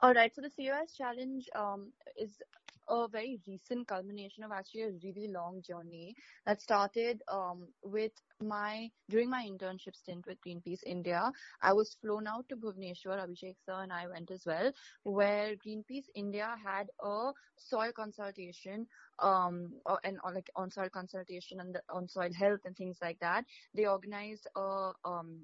All 0.00 0.12
right. 0.12 0.34
So 0.34 0.42
the 0.42 0.50
COS 0.50 0.92
challenge 0.98 1.48
um, 1.54 1.92
is 2.20 2.42
a 2.88 3.08
very 3.08 3.38
recent 3.46 3.86
culmination 3.88 4.44
of 4.44 4.52
actually 4.52 4.82
a 4.82 4.92
really 5.02 5.28
long 5.28 5.62
journey 5.62 6.14
that 6.46 6.60
started 6.60 7.22
um, 7.28 7.68
with 7.82 8.12
my 8.40 8.90
during 9.08 9.30
my 9.30 9.44
internship 9.48 9.94
stint 9.94 10.26
with 10.26 10.38
Greenpeace 10.46 10.82
India. 10.84 11.30
I 11.62 11.72
was 11.72 11.96
flown 12.00 12.26
out 12.26 12.48
to 12.48 12.56
Bhubaneswar. 12.56 13.18
Abhishek 13.24 13.56
sir 13.64 13.82
and 13.82 13.92
I 13.92 14.06
went 14.08 14.30
as 14.30 14.44
well, 14.46 14.72
where 15.04 15.54
Greenpeace 15.56 16.06
India 16.14 16.54
had 16.64 16.88
a 17.02 17.32
soil 17.56 17.92
consultation 17.92 18.86
um 19.18 19.72
and 20.04 20.18
or 20.24 20.32
like 20.32 20.50
on 20.56 20.70
soil 20.70 20.88
consultation 20.90 21.60
and 21.60 21.74
the, 21.74 21.82
on 21.90 22.08
soil 22.08 22.32
health 22.32 22.60
and 22.64 22.76
things 22.76 22.98
like 23.02 23.18
that. 23.20 23.44
They 23.74 23.86
organized 23.86 24.46
a 24.56 24.92
um 25.04 25.42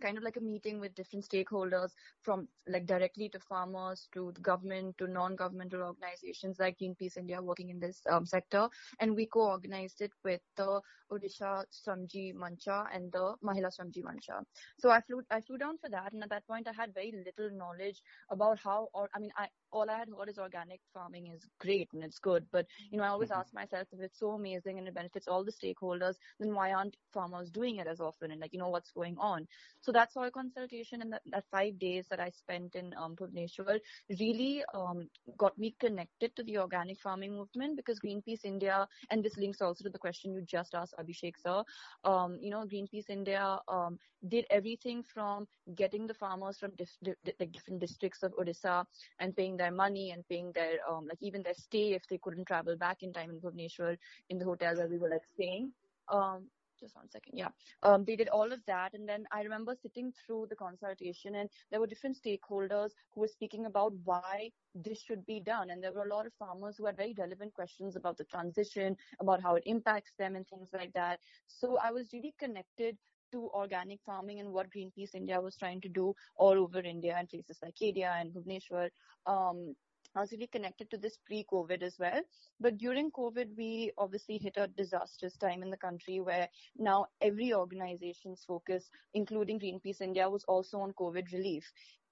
kind 0.00 0.18
of 0.18 0.24
like 0.24 0.36
a 0.36 0.40
meeting 0.40 0.80
with 0.80 0.94
different 0.94 1.26
stakeholders 1.28 1.90
from 2.22 2.48
like 2.68 2.86
directly 2.86 3.28
to 3.28 3.38
farmers 3.38 4.08
to 4.12 4.32
the 4.34 4.40
government 4.40 4.96
to 4.98 5.06
non-governmental 5.06 5.82
organizations 5.82 6.58
like 6.58 6.78
Greenpeace 6.78 7.16
India 7.16 7.40
working 7.40 7.70
in 7.70 7.78
this 7.78 8.00
um, 8.10 8.26
sector 8.26 8.68
and 9.00 9.14
we 9.14 9.26
co-organized 9.26 10.00
it 10.00 10.12
with 10.24 10.40
the 10.56 10.80
Odisha 11.12 11.64
Swamji 11.70 12.34
Mancha 12.34 12.86
and 12.92 13.12
the 13.12 13.34
Mahila 13.44 13.70
Swamji 13.76 14.02
Mancha. 14.02 14.42
So 14.78 14.90
I 14.90 15.00
flew 15.00 15.22
I 15.30 15.40
flew 15.40 15.58
down 15.58 15.78
for 15.78 15.88
that 15.90 16.12
and 16.12 16.22
at 16.22 16.30
that 16.30 16.46
point 16.46 16.68
I 16.68 16.72
had 16.72 16.94
very 16.94 17.12
little 17.12 17.56
knowledge 17.56 18.02
about 18.30 18.58
how 18.58 18.88
or 18.94 19.08
I 19.14 19.18
mean 19.18 19.30
I 19.36 19.48
all 19.74 19.90
I 19.90 19.98
had 19.98 20.08
heard 20.08 20.28
is 20.28 20.38
organic 20.38 20.80
farming 20.92 21.26
is 21.34 21.46
great 21.60 21.88
and 21.92 22.02
it's 22.02 22.18
good 22.18 22.46
but 22.52 22.66
you 22.90 22.98
know 22.98 23.04
I 23.04 23.08
always 23.08 23.30
mm-hmm. 23.30 23.40
ask 23.40 23.52
myself 23.52 23.88
if 23.92 24.00
it's 24.00 24.18
so 24.18 24.30
amazing 24.30 24.78
and 24.78 24.88
it 24.88 24.94
benefits 24.94 25.28
all 25.28 25.44
the 25.44 25.52
stakeholders 25.52 26.14
then 26.38 26.54
why 26.54 26.72
aren't 26.72 26.96
farmers 27.12 27.50
doing 27.50 27.76
it 27.76 27.86
as 27.86 28.00
often 28.00 28.30
and 28.30 28.40
like 28.40 28.52
you 28.52 28.58
know 28.58 28.68
what's 28.68 28.92
going 28.92 29.16
on 29.18 29.46
so 29.80 29.92
that's 29.92 30.14
soil 30.14 30.30
consultation 30.30 31.02
and 31.02 31.12
that, 31.12 31.22
that 31.26 31.44
five 31.50 31.78
days 31.78 32.06
that 32.10 32.20
I 32.20 32.30
spent 32.30 32.74
in 32.76 32.94
um, 32.96 33.16
Bhubaneswar 33.16 33.78
really 34.20 34.62
um, 34.74 35.08
got 35.36 35.58
me 35.58 35.74
connected 35.80 36.34
to 36.36 36.42
the 36.44 36.58
organic 36.58 37.00
farming 37.00 37.32
movement 37.36 37.76
because 37.76 37.98
Greenpeace 38.00 38.44
India, 38.44 38.86
and 39.10 39.22
this 39.22 39.36
links 39.36 39.60
also 39.60 39.84
to 39.84 39.90
the 39.90 39.98
question 39.98 40.32
you 40.32 40.42
just 40.42 40.74
asked 40.74 40.94
Abhishek 41.00 41.34
sir, 41.42 41.62
um, 42.04 42.38
you 42.40 42.50
know, 42.50 42.64
Greenpeace 42.64 43.10
India 43.10 43.58
um, 43.68 43.98
did 44.28 44.46
everything 44.50 45.02
from 45.02 45.46
getting 45.74 46.06
the 46.06 46.14
farmers 46.14 46.58
from 46.58 46.72
dif- 46.76 46.96
di- 47.02 47.32
like 47.40 47.52
different 47.52 47.80
districts 47.80 48.22
of 48.22 48.32
Odisha 48.36 48.84
and 49.18 49.36
paying 49.36 49.56
their 49.64 49.76
money 49.84 50.10
and 50.10 50.26
paying 50.28 50.52
their, 50.52 50.74
um, 50.90 51.06
like 51.08 51.22
even 51.28 51.42
their 51.42 51.54
stay 51.54 51.86
if 51.94 52.02
they 52.08 52.18
couldn't 52.18 52.46
travel 52.46 52.76
back 52.76 53.02
in 53.02 53.12
time 53.12 53.30
in 53.30 53.40
Bhubaneswar 53.40 53.96
in 54.28 54.38
the 54.38 54.44
hotel 54.44 54.76
where 54.76 54.88
we 54.88 54.98
were 54.98 55.08
like 55.16 55.26
staying. 55.34 55.72
Um, 56.08 56.50
just 56.80 56.96
one 56.96 57.08
second. 57.08 57.38
Yeah. 57.38 57.48
Um, 57.82 58.04
they 58.04 58.16
did 58.16 58.28
all 58.28 58.52
of 58.52 58.60
that. 58.66 58.94
And 58.94 59.08
then 59.08 59.24
I 59.32 59.42
remember 59.42 59.74
sitting 59.80 60.12
through 60.12 60.48
the 60.50 60.56
consultation 60.56 61.36
and 61.36 61.48
there 61.70 61.80
were 61.80 61.86
different 61.86 62.18
stakeholders 62.22 62.90
who 63.12 63.20
were 63.22 63.28
speaking 63.28 63.66
about 63.66 63.92
why 64.04 64.50
this 64.74 65.00
should 65.00 65.24
be 65.24 65.40
done. 65.40 65.70
And 65.70 65.82
there 65.82 65.92
were 65.92 66.04
a 66.04 66.14
lot 66.14 66.26
of 66.26 66.32
farmers 66.38 66.76
who 66.76 66.86
had 66.86 66.96
very 66.96 67.14
relevant 67.16 67.54
questions 67.54 67.96
about 67.96 68.18
the 68.18 68.24
transition, 68.24 68.96
about 69.20 69.42
how 69.42 69.54
it 69.54 69.62
impacts 69.66 70.12
them 70.18 70.36
and 70.36 70.46
things 70.46 70.68
like 70.72 70.92
that. 70.94 71.20
So 71.46 71.78
I 71.82 71.90
was 71.92 72.12
really 72.12 72.34
connected 72.38 72.98
to 73.34 73.50
organic 73.52 74.00
farming 74.06 74.40
and 74.40 74.52
what 74.52 74.72
Greenpeace 74.74 75.14
India 75.14 75.40
was 75.40 75.56
trying 75.56 75.80
to 75.82 75.88
do 75.88 76.14
all 76.36 76.58
over 76.58 76.80
India 76.80 77.16
and 77.18 77.28
places 77.28 77.58
like 77.62 77.74
Kedia 77.74 78.20
and 78.20 78.32
Bhubaneswar. 78.32 78.88
Um, 79.26 79.74
I 80.16 80.20
was 80.20 80.30
really 80.30 80.46
connected 80.46 80.90
to 80.90 80.96
this 80.96 81.18
pre-COVID 81.26 81.82
as 81.82 81.96
well. 81.98 82.20
But 82.60 82.78
during 82.78 83.10
COVID, 83.10 83.56
we 83.56 83.90
obviously 83.98 84.38
hit 84.38 84.56
a 84.56 84.68
disastrous 84.68 85.36
time 85.36 85.62
in 85.64 85.70
the 85.70 85.76
country 85.76 86.20
where 86.20 86.48
now 86.78 87.06
every 87.20 87.52
organization's 87.52 88.44
focus, 88.46 88.88
including 89.14 89.58
Greenpeace 89.58 90.00
India, 90.00 90.30
was 90.30 90.44
also 90.44 90.78
on 90.78 90.92
COVID 90.92 91.32
relief 91.32 91.64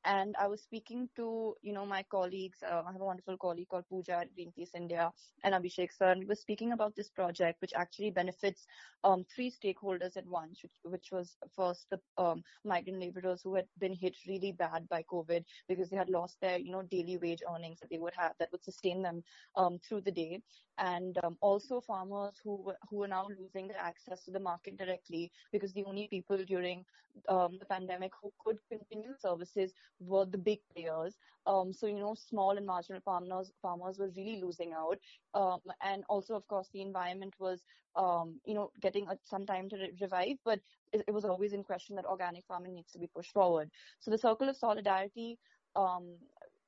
and 0.04 0.34
I 0.38 0.46
was 0.46 0.62
speaking 0.62 1.08
to, 1.16 1.54
you 1.62 1.72
know, 1.72 1.86
my 1.86 2.02
colleagues. 2.10 2.58
Uh, 2.62 2.82
I 2.86 2.92
have 2.92 3.00
a 3.00 3.04
wonderful 3.04 3.36
colleague 3.36 3.68
called 3.68 3.84
Pooja 3.88 4.18
at 4.18 4.28
Greenpeace 4.36 4.74
India 4.74 5.12
and 5.44 5.54
Abhishek 5.54 5.90
sir. 5.96 6.10
And 6.10 6.20
we 6.20 6.26
were 6.26 6.34
speaking 6.34 6.72
about 6.72 6.96
this 6.96 7.08
project, 7.08 7.60
which 7.60 7.72
actually 7.76 8.10
benefits 8.10 8.66
um, 9.04 9.24
three 9.34 9.50
stakeholders 9.50 10.16
at 10.16 10.26
once, 10.26 10.60
which, 10.62 10.72
which 10.84 11.08
was 11.12 11.36
first 11.54 11.86
the 11.90 12.00
um, 12.22 12.42
migrant 12.64 13.00
laborers 13.00 13.42
who 13.42 13.54
had 13.54 13.66
been 13.78 13.94
hit 13.94 14.16
really 14.26 14.52
bad 14.52 14.88
by 14.88 15.04
COVID 15.10 15.44
because 15.68 15.88
they 15.88 15.96
had 15.96 16.10
lost 16.10 16.36
their, 16.40 16.58
you 16.58 16.72
know, 16.72 16.82
daily 16.82 17.18
wage 17.18 17.42
earnings 17.54 17.78
that 17.80 17.90
they 17.90 17.98
would 17.98 18.14
have 18.16 18.32
that 18.38 18.50
would 18.50 18.64
sustain 18.64 19.02
them 19.02 19.22
um, 19.56 19.78
through 19.86 20.00
the 20.00 20.12
day. 20.12 20.40
And 20.78 21.18
um, 21.22 21.36
also 21.40 21.80
farmers 21.80 22.34
who, 22.42 22.72
who 22.88 23.02
are 23.02 23.08
now 23.08 23.28
losing 23.38 23.68
their 23.68 23.80
access 23.80 24.24
to 24.24 24.30
the 24.30 24.40
market 24.40 24.78
directly 24.78 25.30
because 25.52 25.72
the 25.72 25.84
only 25.84 26.08
people 26.08 26.38
during 26.44 26.84
um, 27.28 27.58
the 27.58 27.66
pandemic 27.66 28.12
who 28.22 28.32
could 28.44 28.58
continue 28.70 29.12
services 29.20 29.72
were 30.06 30.24
the 30.24 30.38
big 30.38 30.58
players. 30.74 31.16
Um, 31.46 31.72
so, 31.72 31.86
you 31.86 31.98
know, 31.98 32.14
small 32.14 32.56
and 32.56 32.66
marginal 32.66 33.00
farmers, 33.04 33.52
farmers 33.60 33.98
were 33.98 34.10
really 34.16 34.40
losing 34.40 34.72
out. 34.72 34.98
Um, 35.34 35.60
and 35.82 36.04
also, 36.08 36.34
of 36.34 36.46
course, 36.46 36.68
the 36.72 36.82
environment 36.82 37.34
was, 37.38 37.60
um, 37.96 38.40
you 38.44 38.54
know, 38.54 38.70
getting 38.80 39.08
a, 39.08 39.18
some 39.24 39.44
time 39.44 39.68
to 39.70 39.76
re- 39.76 39.92
revive, 40.00 40.36
but 40.44 40.60
it, 40.92 41.02
it, 41.08 41.10
was 41.10 41.24
always 41.24 41.52
in 41.52 41.64
question 41.64 41.96
that 41.96 42.06
organic 42.06 42.44
farming 42.46 42.74
needs 42.74 42.92
to 42.92 42.98
be 42.98 43.08
pushed 43.14 43.32
forward. 43.32 43.70
So 44.00 44.10
the 44.10 44.18
Circle 44.18 44.48
of 44.48 44.56
Solidarity 44.56 45.38
um, 45.74 46.16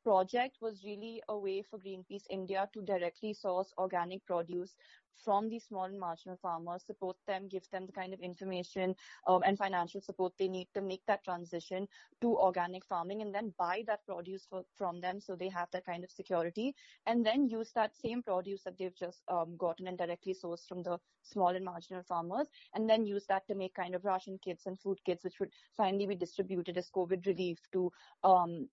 project 0.05 0.59
was 0.61 0.85
really 0.85 1.23
a 1.29 1.37
way 1.37 1.63
for 1.63 1.79
Greenpeace 1.79 2.27
India 2.31 2.69
to 2.75 2.83
directly 2.83 3.33
source 3.33 3.73
organic 3.79 4.25
produce 4.27 4.77
from 5.25 5.49
these 5.49 5.65
small 5.65 5.85
and 5.85 5.99
marginal 5.99 6.37
farmers, 6.37 6.85
support 6.85 7.17
them, 7.27 7.49
give 7.49 7.69
them 7.71 7.87
the 7.87 7.93
kind 7.93 8.13
of 8.13 8.21
information 8.21 8.95
um, 9.27 9.43
and 9.47 9.57
financial 9.57 10.01
support 10.01 10.33
they 10.39 10.49
need 10.49 10.69
to 10.75 10.83
make 10.83 11.03
that 11.07 11.25
transition 11.25 11.89
to 12.21 12.37
organic 12.37 12.85
farming 12.85 13.23
and 13.23 13.35
then 13.35 13.55
buy 13.59 13.83
that 13.87 14.05
produce 14.07 14.47
for, 14.49 14.65
from 14.77 15.01
them 15.01 15.21
so 15.21 15.35
they 15.35 15.49
have 15.49 15.69
that 15.73 15.87
kind 15.87 16.05
of 16.05 16.11
security 16.11 16.75
and 17.07 17.25
then 17.25 17.49
use 17.49 17.71
that 17.75 17.93
same 17.97 18.23
produce 18.23 18.63
that 18.65 18.77
they've 18.79 18.97
just 18.97 19.23
um, 19.29 19.57
gotten 19.57 19.87
and 19.87 19.99
directly 19.99 20.35
sourced 20.35 20.67
from 20.67 20.83
the 20.83 20.99
small 21.23 21.49
and 21.49 21.65
marginal 21.65 22.03
farmers 22.03 22.49
and 22.75 22.91
then 22.91 23.07
use 23.07 23.25
that 23.29 23.47
to 23.49 23.55
make 23.55 23.75
kind 23.75 23.95
of 23.95 24.05
ration 24.05 24.39
kits 24.45 24.67
and 24.67 24.79
food 24.79 24.99
kits 25.07 25.25
which 25.25 25.41
would 25.41 25.53
finally 25.77 26.07
be 26.07 26.15
distributed 26.15 26.77
as 26.77 26.91
COVID 26.91 27.25
relief 27.27 27.59
to 27.73 27.91
um, 28.25 28.69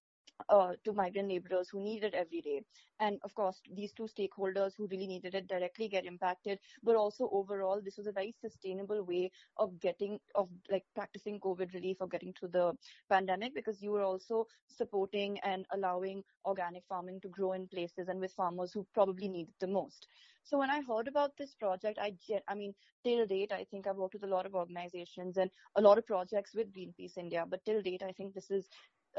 uh, 0.50 0.74
to 0.84 0.94
migrant 0.94 1.30
laborers 1.30 1.70
who 1.70 1.82
need 1.82 2.04
it 2.04 2.14
every 2.14 2.42
day. 2.42 2.62
And 3.00 3.20
of 3.24 3.34
course, 3.34 3.62
these 3.74 3.94
two 3.94 4.08
stakeholders 4.08 4.74
who 4.78 4.88
really 4.88 5.08
needed 5.08 5.36
it 5.36 5.48
directly 5.48 5.88
get 5.88 6.06
impacted. 6.06 6.60
But 6.84 6.96
also 6.96 7.30
overall, 7.32 7.82
this 7.84 7.98
was 7.98 8.08
a 8.08 8.12
very 8.12 8.36
sustainable 8.40 9.04
way 9.04 9.32
of 9.58 9.80
getting, 9.80 10.20
of 10.36 10.50
like 10.70 10.84
practicing 10.96 11.40
COVID 11.40 11.74
relief 11.74 11.98
or 12.00 12.08
getting 12.08 12.34
through 12.34 12.50
the 12.50 12.74
pandemic 13.10 13.56
because 13.56 13.82
you 13.82 13.92
were 13.92 14.04
also 14.04 14.46
supporting 14.68 15.40
and 15.40 15.66
allowing 15.74 16.24
organic 16.46 16.84
farming 16.88 17.22
to 17.22 17.30
grow 17.30 17.54
in 17.54 17.68
places 17.68 18.08
and 18.08 18.20
with 18.20 18.34
farmers 18.34 18.72
who 18.74 18.86
probably 18.94 19.28
need 19.28 19.48
it 19.48 19.60
the 19.60 19.68
most. 19.68 20.08
So 20.44 20.58
when 20.58 20.70
I 20.70 20.82
heard 20.82 21.08
about 21.08 21.38
this 21.38 21.54
project, 21.54 22.00
I, 22.02 22.16
I 22.48 22.56
mean, 22.56 22.74
till 23.04 23.26
date, 23.26 23.52
I 23.52 23.64
think 23.70 23.88
I've 23.88 23.98
worked 23.98 24.16
with 24.16 24.24
a 24.24 24.28
lot 24.36 24.46
of 24.46 24.56
organizations 24.56 25.38
and 25.38 25.52
a 25.76 25.82
lot 25.82 25.98
of 25.98 26.06
projects 26.06 26.54
with 26.56 26.74
Greenpeace 26.74 27.18
India. 27.18 27.46
But 27.48 27.64
till 27.66 27.82
date, 27.82 28.04
I 28.04 28.12
think 28.12 28.34
this 28.34 28.50
is 28.50 28.68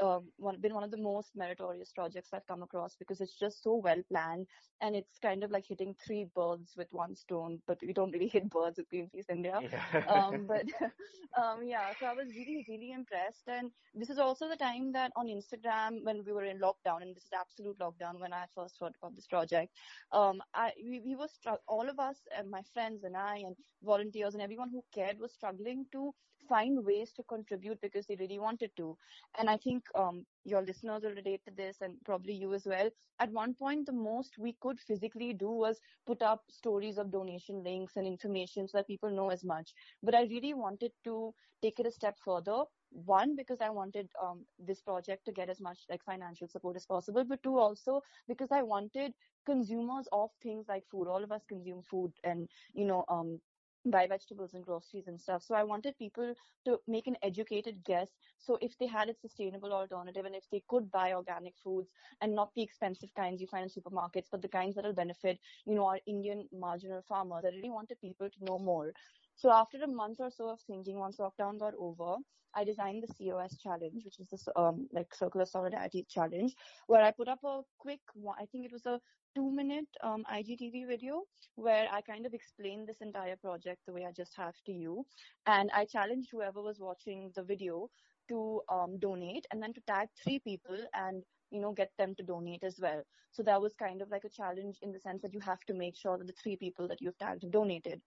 um, 0.01 0.31
one, 0.37 0.59
been 0.59 0.73
one 0.73 0.83
of 0.83 0.91
the 0.91 0.97
most 0.97 1.31
meritorious 1.35 1.91
projects 1.91 2.29
I've 2.33 2.47
come 2.47 2.63
across 2.63 2.95
because 2.95 3.21
it's 3.21 3.37
just 3.37 3.63
so 3.63 3.75
well 3.75 4.01
planned 4.09 4.47
and 4.81 4.95
it's 4.95 5.17
kind 5.19 5.43
of 5.43 5.51
like 5.51 5.65
hitting 5.67 5.95
three 6.05 6.27
birds 6.35 6.73
with 6.77 6.87
one 6.91 7.15
stone, 7.15 7.61
but 7.67 7.77
we 7.81 7.93
don't 7.93 8.11
really 8.11 8.27
hit 8.27 8.49
birds 8.49 8.77
with 8.77 8.89
Greenpeace 8.89 9.29
India. 9.29 9.61
Yeah. 9.61 10.03
um, 10.07 10.45
but 10.47 10.65
um, 11.41 11.63
yeah, 11.63 11.93
so 11.99 12.05
I 12.05 12.13
was 12.13 12.27
really, 12.29 12.65
really 12.67 12.91
impressed. 12.91 13.47
And 13.47 13.71
this 13.93 14.09
is 14.09 14.19
also 14.19 14.47
the 14.47 14.55
time 14.57 14.91
that 14.93 15.11
on 15.15 15.27
Instagram, 15.27 16.03
when 16.03 16.23
we 16.25 16.31
were 16.33 16.43
in 16.43 16.59
lockdown, 16.59 17.01
and 17.01 17.15
this 17.15 17.23
is 17.23 17.31
absolute 17.39 17.79
lockdown 17.79 18.19
when 18.19 18.33
I 18.33 18.45
first 18.55 18.77
heard 18.79 18.93
about 19.01 19.15
this 19.15 19.27
project, 19.27 19.73
um, 20.11 20.41
I, 20.53 20.71
we, 20.83 21.01
we 21.01 21.15
were, 21.15 21.27
str- 21.27 21.61
all 21.67 21.89
of 21.89 21.99
us, 21.99 22.17
and 22.37 22.49
my 22.49 22.61
friends 22.73 23.03
and 23.03 23.15
I, 23.15 23.37
and 23.37 23.55
volunteers 23.83 24.33
and 24.33 24.41
everyone 24.41 24.69
who 24.69 24.83
cared 24.93 25.19
was 25.19 25.33
struggling 25.33 25.85
to 25.91 26.13
find 26.47 26.83
ways 26.85 27.11
to 27.13 27.23
contribute 27.23 27.79
because 27.81 28.05
they 28.05 28.15
really 28.15 28.39
wanted 28.39 28.71
to. 28.77 28.97
And 29.37 29.49
I 29.49 29.57
think 29.57 29.83
um, 29.95 30.25
your 30.43 30.61
listeners 30.61 31.03
will 31.03 31.11
relate 31.15 31.43
to 31.45 31.51
this 31.51 31.81
and 31.81 31.95
probably 32.05 32.33
you 32.33 32.53
as 32.53 32.65
well. 32.65 32.89
At 33.19 33.31
one 33.31 33.53
point, 33.53 33.85
the 33.85 33.93
most 33.93 34.37
we 34.37 34.53
could 34.61 34.79
physically 34.79 35.33
do 35.33 35.49
was 35.49 35.79
put 36.05 36.21
up 36.21 36.43
stories 36.49 36.97
of 36.97 37.11
donation 37.11 37.63
links 37.63 37.95
and 37.97 38.05
information 38.07 38.67
so 38.67 38.77
that 38.77 38.87
people 38.87 39.09
know 39.09 39.29
as 39.29 39.43
much. 39.43 39.73
But 40.01 40.15
I 40.15 40.23
really 40.23 40.53
wanted 40.53 40.91
to 41.05 41.33
take 41.61 41.79
it 41.79 41.87
a 41.87 41.91
step 41.91 42.17
further. 42.23 42.63
One, 42.91 43.35
because 43.35 43.59
I 43.61 43.69
wanted 43.69 44.09
um, 44.21 44.45
this 44.59 44.81
project 44.81 45.25
to 45.25 45.31
get 45.31 45.49
as 45.49 45.59
much 45.59 45.79
like 45.89 46.03
financial 46.03 46.47
support 46.47 46.75
as 46.75 46.85
possible, 46.85 47.23
but 47.23 47.41
two, 47.43 47.57
also 47.57 48.01
because 48.27 48.51
I 48.51 48.61
wanted 48.61 49.13
consumers 49.45 50.07
of 50.11 50.29
things 50.41 50.65
like 50.67 50.85
food. 50.91 51.07
All 51.07 51.23
of 51.23 51.31
us 51.31 51.43
consume 51.47 51.81
food 51.81 52.13
and, 52.23 52.47
you 52.73 52.85
know, 52.85 53.03
um, 53.09 53.39
buy 53.85 54.07
vegetables 54.07 54.53
and 54.53 54.63
groceries 54.65 55.07
and 55.07 55.19
stuff. 55.19 55.43
So 55.43 55.55
I 55.55 55.63
wanted 55.63 55.97
people 55.97 56.33
to 56.65 56.79
make 56.87 57.07
an 57.07 57.17
educated 57.21 57.83
guess. 57.83 58.09
So 58.39 58.57
if 58.61 58.77
they 58.77 58.87
had 58.87 59.09
a 59.09 59.13
sustainable 59.13 59.73
alternative 59.73 60.25
and 60.25 60.35
if 60.35 60.45
they 60.51 60.63
could 60.69 60.91
buy 60.91 61.13
organic 61.13 61.55
foods 61.57 61.89
and 62.21 62.33
not 62.33 62.53
the 62.55 62.61
expensive 62.61 63.13
kinds 63.15 63.41
you 63.41 63.47
find 63.47 63.63
in 63.63 63.69
supermarkets, 63.69 64.27
but 64.31 64.41
the 64.41 64.47
kinds 64.47 64.75
that 64.75 64.85
will 64.85 64.93
benefit, 64.93 65.39
you 65.65 65.75
know, 65.75 65.85
our 65.85 65.99
Indian 66.05 66.47
marginal 66.51 67.01
farmers, 67.07 67.43
I 67.45 67.49
really 67.49 67.69
wanted 67.69 67.99
people 67.99 68.29
to 68.29 68.45
know 68.45 68.59
more. 68.59 68.93
So 69.35 69.51
after 69.51 69.77
a 69.83 69.87
month 69.87 70.19
or 70.19 70.29
so 70.29 70.49
of 70.49 70.59
thinking, 70.61 70.97
once 70.97 71.17
lockdown 71.17 71.59
got 71.59 71.73
over, 71.77 72.17
I 72.55 72.63
designed 72.63 73.03
the 73.03 73.13
COS 73.13 73.57
challenge, 73.57 74.05
which 74.05 74.19
is 74.19 74.27
this 74.29 74.47
um, 74.55 74.87
like 74.91 75.13
circular 75.13 75.45
solidarity 75.45 76.05
challenge, 76.07 76.55
where 76.87 77.03
I 77.03 77.11
put 77.11 77.27
up 77.27 77.39
a 77.43 77.61
quick, 77.79 77.99
I 78.39 78.45
think 78.45 78.65
it 78.65 78.71
was 78.71 78.85
a 78.85 78.99
two 79.35 79.51
minute 79.51 79.87
um, 80.03 80.23
IGTV 80.31 80.87
video 80.87 81.23
where 81.55 81.87
I 81.91 82.01
kind 82.01 82.25
of 82.25 82.33
explained 82.33 82.87
this 82.87 83.01
entire 83.01 83.35
project 83.35 83.81
the 83.85 83.93
way 83.93 84.05
I 84.05 84.11
just 84.11 84.35
have 84.37 84.55
to 84.65 84.71
you. 84.71 85.05
And 85.45 85.69
I 85.73 85.85
challenged 85.85 86.29
whoever 86.31 86.61
was 86.61 86.79
watching 86.79 87.31
the 87.35 87.43
video 87.43 87.89
to 88.29 88.61
um, 88.69 88.97
donate 88.99 89.45
and 89.51 89.61
then 89.61 89.73
to 89.73 89.81
tag 89.81 90.07
three 90.23 90.39
people 90.39 90.77
and 90.93 91.23
you 91.51 91.59
know 91.59 91.71
get 91.71 91.91
them 91.97 92.15
to 92.15 92.23
donate 92.23 92.63
as 92.63 92.79
well 92.81 93.03
so 93.31 93.43
that 93.43 93.61
was 93.61 93.73
kind 93.73 94.01
of 94.01 94.09
like 94.09 94.23
a 94.23 94.29
challenge 94.29 94.77
in 94.81 94.91
the 94.91 94.99
sense 94.99 95.21
that 95.21 95.33
you 95.33 95.39
have 95.39 95.59
to 95.67 95.73
make 95.73 95.95
sure 95.95 96.17
that 96.17 96.27
the 96.27 96.33
three 96.41 96.55
people 96.55 96.87
that 96.87 97.01
you've 97.01 97.17
tagged 97.17 97.49
donated 97.51 98.01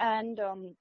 and 0.00 0.40
um, 0.40 0.74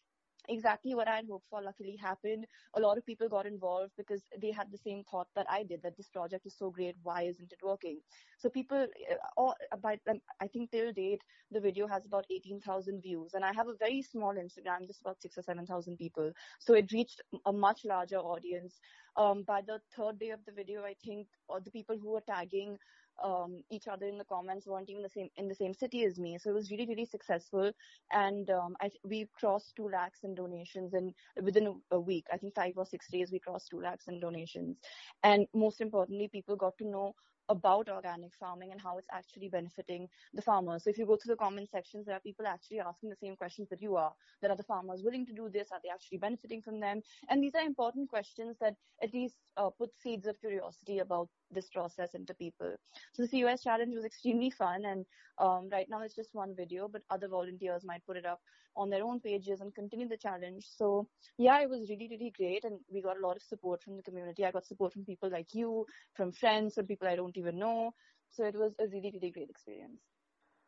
exactly 0.50 0.96
what 0.96 1.08
I 1.08 1.18
had 1.18 1.26
hoped 1.30 1.46
for 1.50 1.62
luckily 1.62 1.96
happened. 2.02 2.46
A 2.76 2.80
lot 2.80 2.98
of 2.98 3.06
people 3.06 3.30
got 3.30 3.46
involved 3.46 3.92
because 3.98 4.24
they 4.42 4.52
had 4.52 4.72
the 4.72 4.78
same 4.78 5.04
thought 5.10 5.28
that 5.36 5.46
I 5.50 5.64
did 5.64 5.82
that 5.84 5.96
this 5.96 6.10
project 6.10 6.46
is 6.46 6.58
so 6.58 6.70
great. 6.70 6.96
Why 7.04 7.24
isn't 7.24 7.52
it 7.52 7.60
working? 7.64 8.00
So 8.38 8.50
people, 8.50 8.88
uh, 9.12 9.16
all, 9.38 9.56
by, 9.82 9.98
I 10.42 10.48
think 10.48 10.72
till 10.72 10.92
date, 10.92 11.22
the 11.52 11.60
video 11.60 11.88
has 11.88 12.06
about 12.06 12.26
18,000 12.32 13.02
views 13.02 13.34
and 13.34 13.46
I 13.46 13.54
have 13.54 13.68
a 13.68 13.76
very 13.80 14.02
small 14.02 14.34
Instagram, 14.34 14.88
just 14.88 15.02
about 15.02 15.22
six 15.22 15.38
or 15.38 15.44
7,000 15.44 15.98
people. 15.98 16.32
So 16.60 16.74
it 16.74 16.92
reached 16.92 17.22
a 17.46 17.54
much 17.54 17.82
larger 17.86 18.18
audience. 18.18 18.80
Um, 19.18 19.44
by 19.44 19.62
the 19.66 19.80
third 19.96 20.20
day 20.20 20.30
of 20.30 20.40
the 20.46 20.52
video, 20.52 20.84
I 20.84 20.96
think 21.04 21.28
uh, 21.50 21.60
the 21.64 21.72
people 21.72 21.98
who 22.02 22.12
were 22.12 22.22
tagging 22.22 22.78
um, 23.24 23.64
each 23.72 23.88
other 23.88 24.06
in 24.06 24.18
the 24.18 24.24
comments 24.26 24.68
weren't 24.68 24.90
even 24.90 25.04
the 25.04 25.10
same 25.10 25.30
in 25.38 25.48
the 25.48 25.56
same 25.56 25.74
city 25.74 26.04
as 26.04 26.20
me. 26.20 26.38
So 26.38 26.50
it 26.50 26.54
was 26.54 26.72
really 26.72 26.86
really 26.86 27.06
successful, 27.06 27.72
and 28.12 28.50
um, 28.50 28.76
I 28.82 28.92
we 29.04 29.28
crossed 29.40 29.76
two 29.76 29.90
lakhs 29.90 30.20
in 30.24 30.36
donations 30.36 30.94
and 30.94 31.14
within 31.42 31.68
a, 31.68 31.96
a, 31.96 32.00
week. 32.00 32.26
I 32.32 32.38
think 32.38 32.56
five 32.56 32.74
or 32.76 32.86
six 32.86 33.08
days 33.10 33.32
we 33.32 33.40
crossed 33.40 33.70
two 33.70 33.82
lakhs 33.82 34.08
in 34.08 34.20
donations, 34.20 34.78
and 35.24 35.48
most 35.54 35.82
importantly, 35.82 36.30
people 36.32 36.56
got 36.56 36.78
to 36.78 36.88
know 36.88 37.16
about 37.50 37.90
organic 37.90 38.34
farming 38.36 38.72
and 38.72 38.80
how 38.80 38.98
it's 38.98 39.08
actually 39.12 39.50
benefiting 39.50 40.08
the 40.34 40.42
farmers. 40.42 40.84
So 40.84 40.92
if 40.92 40.98
you 40.98 41.06
go 41.06 41.16
to 41.16 41.28
the 41.28 41.36
comment 41.36 41.70
sections, 41.70 42.06
there 42.06 42.16
are 42.16 42.22
people 42.22 42.46
actually 42.48 42.80
asking 42.80 43.10
the 43.10 43.16
same 43.16 43.36
questions 43.36 43.68
that 43.70 43.82
you 43.82 43.96
are. 43.96 44.14
That 44.42 44.52
are 44.52 44.58
the 44.58 44.64
farmers 44.64 45.02
willing 45.04 45.26
to 45.26 45.34
do 45.34 45.50
this? 45.50 45.70
Are 45.72 45.80
they 45.84 45.90
actually 45.90 46.20
benefiting 46.20 46.62
from 46.62 46.80
them? 46.80 47.02
And 47.30 47.44
these 47.44 47.56
are 47.56 47.62
important 47.62 48.10
questions 48.10 48.56
that 48.62 48.76
at 49.02 49.14
least 49.14 49.36
uh, 49.58 49.70
put 49.72 49.90
seeds 49.98 50.28
of 50.28 50.40
curiosity 50.40 51.00
about 51.00 51.28
this 51.52 51.70
process 51.70 52.14
into 52.14 52.34
people. 52.34 52.76
So 53.14 53.26
the 53.26 53.30
COS 53.30 53.64
challenge 53.64 53.96
was 53.96 54.06
extremely 54.06 54.50
fun 54.50 54.86
and 54.86 55.06
um, 55.38 55.70
right 55.72 55.88
now 55.90 56.02
it's 56.02 56.16
just 56.16 56.34
one 56.34 56.56
video, 56.56 56.88
but 56.88 57.02
other 57.10 57.28
volunteers 57.28 57.84
might 57.84 58.06
put 58.06 58.18
it 58.18 58.26
up 58.26 58.42
on 58.76 58.90
their 58.90 59.04
own 59.04 59.20
pages 59.20 59.62
and 59.62 59.74
continue 59.74 60.08
the 60.08 60.18
challenge. 60.18 60.66
So 60.78 61.08
yeah, 61.38 61.62
it 61.62 61.70
was 61.70 61.90
really, 61.90 62.08
really 62.10 62.34
great. 62.36 62.64
And 62.64 62.80
we 62.92 63.02
got 63.02 63.18
a 63.18 63.26
lot 63.26 63.38
of 63.38 63.44
support 63.44 63.84
from 63.84 63.98
the 63.98 64.04
community. 64.04 64.46
I 64.46 64.52
got 64.52 64.66
support 64.66 64.94
from 64.94 65.06
people 65.06 65.30
like 65.30 65.54
you, 65.54 65.86
from 66.16 66.32
friends, 66.32 66.76
from 66.76 66.88
people 66.88 67.08
I 67.08 67.16
don't 67.16 67.38
even 67.38 67.58
know. 67.58 67.94
So 68.32 68.44
it 68.44 68.56
was 68.56 68.74
a 68.80 68.88
really, 68.88 69.12
really 69.14 69.32
great 69.32 69.50
experience. 69.50 70.02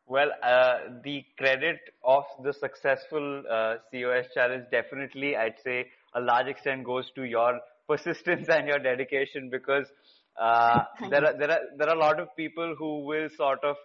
Well, 0.06 0.30
uh, 0.42 0.78
the 1.04 1.24
credit 1.38 1.78
of 2.04 2.24
the 2.42 2.52
successful 2.52 3.44
uh, 3.48 3.76
COS 3.92 4.26
challenge 4.34 4.64
definitely, 4.70 5.36
I'd 5.36 5.60
say, 5.62 5.86
a 6.14 6.20
large 6.20 6.48
extent 6.48 6.84
goes 6.84 7.10
to 7.14 7.22
your 7.22 7.60
persistence 7.88 8.48
and 8.50 8.66
your 8.66 8.78
dedication 8.78 9.48
because 9.48 9.86
uh, 10.40 10.84
there 11.10 11.24
are 11.24 11.36
there 11.38 11.50
are 11.50 11.60
there 11.78 11.88
are 11.88 11.96
a 11.96 11.98
lot 11.98 12.20
of 12.20 12.28
people 12.36 12.74
who 12.78 13.04
will 13.04 13.28
sort 13.36 13.62
of 13.64 13.76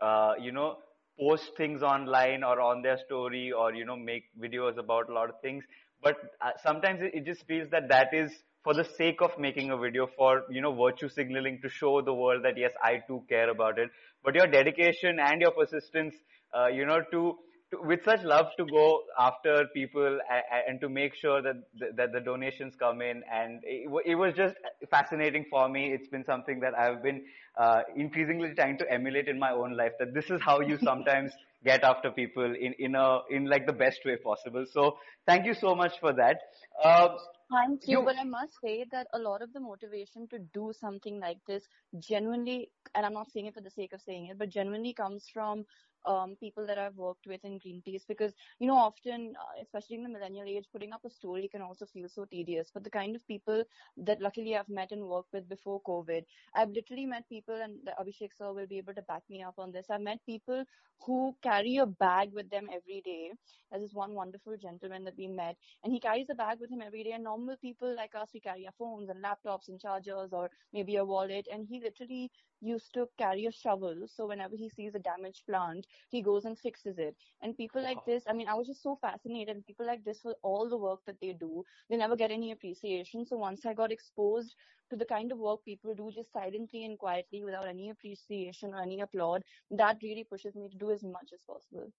uh, 0.00 0.34
you 0.40 0.52
know 0.52 0.76
post 1.18 1.50
things 1.56 1.82
online 1.82 2.42
or 2.42 2.60
on 2.60 2.82
their 2.82 2.98
story 3.04 3.52
or 3.52 3.74
you 3.74 3.84
know 3.84 3.96
make 3.96 4.24
videos 4.40 4.78
about 4.78 5.08
a 5.08 5.12
lot 5.12 5.28
of 5.28 5.40
things. 5.42 5.64
But 6.02 6.16
uh, 6.40 6.50
sometimes 6.62 7.00
it, 7.02 7.12
it 7.14 7.24
just 7.26 7.46
feels 7.46 7.68
that 7.70 7.88
that 7.88 8.14
is 8.14 8.32
for 8.64 8.74
the 8.74 8.84
sake 8.84 9.20
of 9.20 9.38
making 9.38 9.70
a 9.70 9.76
video 9.76 10.06
for 10.16 10.44
you 10.50 10.60
know 10.60 10.72
virtue 10.74 11.08
signaling 11.08 11.60
to 11.62 11.68
show 11.68 12.00
the 12.02 12.14
world 12.14 12.44
that 12.44 12.56
yes 12.56 12.72
i 12.82 12.98
too 13.06 13.22
care 13.28 13.50
about 13.50 13.78
it. 13.78 13.90
But 14.24 14.34
your 14.34 14.46
dedication 14.46 15.18
and 15.18 15.40
your 15.40 15.52
persistence 15.52 16.14
uh, 16.56 16.66
you 16.68 16.86
know 16.86 17.02
to 17.12 17.38
to, 17.70 17.78
with 17.82 18.04
such 18.04 18.22
love 18.22 18.46
to 18.56 18.66
go 18.66 19.02
after 19.18 19.66
people 19.74 20.18
and, 20.30 20.44
and 20.68 20.80
to 20.80 20.88
make 20.88 21.14
sure 21.14 21.40
that 21.42 21.56
the, 21.78 21.88
that 21.96 22.12
the 22.12 22.20
donations 22.20 22.74
come 22.78 23.00
in. 23.00 23.22
And 23.32 23.60
it, 23.64 23.90
it, 24.04 24.14
was 24.14 24.34
just 24.34 24.54
fascinating 24.90 25.46
for 25.50 25.68
me. 25.68 25.92
It's 25.92 26.08
been 26.08 26.24
something 26.24 26.60
that 26.60 26.76
i've 26.78 27.02
been 27.02 27.22
uh, 27.58 27.82
increasingly 27.96 28.54
trying 28.54 28.78
to 28.78 28.90
emulate 28.90 29.28
in 29.28 29.38
my 29.38 29.52
own 29.52 29.76
life 29.76 29.92
that 29.98 30.14
this 30.14 30.30
is 30.30 30.40
how 30.40 30.60
you 30.60 30.78
sometimes 30.82 31.32
get 31.64 31.82
after 31.84 32.10
people 32.10 32.44
in 32.44 32.72
in 32.78 32.94
a 32.94 33.18
in 33.28 33.46
like 33.46 33.66
the 33.66 33.72
best 33.72 34.00
way 34.04 34.16
possible. 34.16 34.64
So 34.72 34.96
thank 35.26 35.46
you 35.46 35.54
so 35.54 35.74
much 35.74 35.98
for 36.00 36.12
that. 36.14 36.38
Uh, 36.82 37.08
Thank 37.52 37.88
you, 37.88 37.98
you, 37.98 38.04
but 38.04 38.16
I 38.16 38.22
must 38.22 38.52
say 38.62 38.84
that 38.92 39.08
a 39.12 39.18
lot 39.18 39.42
of 39.42 39.52
the 39.52 39.58
motivation 39.58 40.28
to 40.28 40.38
do 40.54 40.72
something 40.80 41.18
like 41.18 41.38
this 41.48 41.64
genuinely, 41.98 42.70
and 42.94 43.04
I'm 43.04 43.12
not 43.12 43.32
saying 43.32 43.46
it 43.46 43.54
for 43.54 43.60
the 43.60 43.70
sake 43.70 43.92
of 43.92 44.00
saying 44.00 44.26
it, 44.26 44.38
but 44.38 44.50
genuinely 44.50 44.92
comes 44.92 45.26
from 45.34 45.64
um, 46.06 46.36
people 46.40 46.66
that 46.66 46.78
I've 46.78 46.96
worked 46.96 47.26
with 47.26 47.44
in 47.44 47.58
Greenpeace 47.58 48.06
because, 48.06 48.34
you 48.58 48.66
know, 48.66 48.76
often, 48.76 49.34
uh, 49.38 49.60
especially 49.62 49.96
in 49.96 50.02
the 50.04 50.08
millennial 50.08 50.46
age, 50.48 50.66
putting 50.72 50.92
up 50.92 51.04
a 51.04 51.10
story 51.10 51.48
can 51.48 51.62
also 51.62 51.86
feel 51.86 52.08
so 52.08 52.24
tedious. 52.24 52.70
But 52.72 52.84
the 52.84 52.90
kind 52.90 53.14
of 53.16 53.26
people 53.26 53.64
that 53.98 54.20
luckily 54.20 54.56
I've 54.56 54.68
met 54.68 54.92
and 54.92 55.06
worked 55.06 55.32
with 55.32 55.48
before 55.48 55.82
COVID, 55.82 56.24
I've 56.54 56.70
literally 56.70 57.06
met 57.06 57.28
people, 57.28 57.54
and 57.60 57.88
Abhishek 58.00 58.34
sir 58.36 58.52
will 58.52 58.66
be 58.66 58.78
able 58.78 58.94
to 58.94 59.02
back 59.02 59.22
me 59.28 59.42
up 59.42 59.54
on 59.58 59.72
this. 59.72 59.90
I've 59.90 60.00
met 60.00 60.24
people 60.26 60.64
who 61.06 61.36
carry 61.42 61.76
a 61.78 61.86
bag 61.86 62.32
with 62.32 62.50
them 62.50 62.68
every 62.72 63.00
day. 63.04 63.32
There's 63.70 63.82
this 63.82 63.94
one 63.94 64.14
wonderful 64.14 64.56
gentleman 64.56 65.04
that 65.04 65.16
we 65.16 65.26
met, 65.28 65.56
and 65.82 65.92
he 65.92 66.00
carries 66.00 66.28
a 66.30 66.34
bag 66.34 66.60
with 66.60 66.70
him 66.70 66.82
every 66.82 67.02
day. 67.04 67.12
And 67.12 67.24
normal 67.24 67.56
people 67.56 67.94
like 67.96 68.14
us, 68.14 68.30
we 68.34 68.40
carry 68.40 68.66
our 68.66 68.72
phones 68.78 69.08
and 69.08 69.22
laptops 69.24 69.68
and 69.68 69.80
chargers 69.80 70.32
or 70.32 70.50
maybe 70.72 70.96
a 70.96 71.04
wallet. 71.04 71.46
And 71.52 71.66
he 71.66 71.80
literally 71.80 72.30
used 72.60 72.92
to 72.94 73.08
carry 73.18 73.46
a 73.46 73.52
shovel. 73.52 74.06
So 74.06 74.26
whenever 74.26 74.56
he 74.56 74.68
sees 74.68 74.94
a 74.94 74.98
damaged 74.98 75.42
plant, 75.46 75.86
he 76.10 76.22
goes 76.22 76.44
and 76.44 76.58
fixes 76.58 76.98
it. 76.98 77.16
And 77.42 77.56
people 77.56 77.82
like 77.82 78.04
this, 78.06 78.24
I 78.28 78.32
mean, 78.32 78.48
I 78.48 78.54
was 78.54 78.66
just 78.66 78.82
so 78.82 78.96
fascinated. 79.00 79.66
People 79.66 79.86
like 79.86 80.04
this 80.04 80.20
for 80.20 80.34
all 80.42 80.68
the 80.68 80.76
work 80.76 81.00
that 81.06 81.20
they 81.20 81.32
do, 81.32 81.64
they 81.88 81.96
never 81.96 82.16
get 82.16 82.30
any 82.30 82.52
appreciation. 82.52 83.24
So 83.26 83.36
once 83.36 83.64
I 83.66 83.74
got 83.74 83.92
exposed 83.92 84.54
to 84.90 84.96
the 84.96 85.04
kind 85.04 85.32
of 85.32 85.38
work 85.38 85.64
people 85.64 85.94
do 85.94 86.10
just 86.14 86.32
silently 86.32 86.84
and 86.84 86.98
quietly 86.98 87.44
without 87.44 87.68
any 87.68 87.90
appreciation 87.90 88.74
or 88.74 88.82
any 88.82 89.00
applaud, 89.00 89.42
that 89.70 89.98
really 90.02 90.24
pushes 90.24 90.54
me 90.54 90.68
to 90.68 90.76
do 90.76 90.90
as 90.90 91.02
much 91.02 91.30
as 91.32 91.40
possible. 91.46 91.90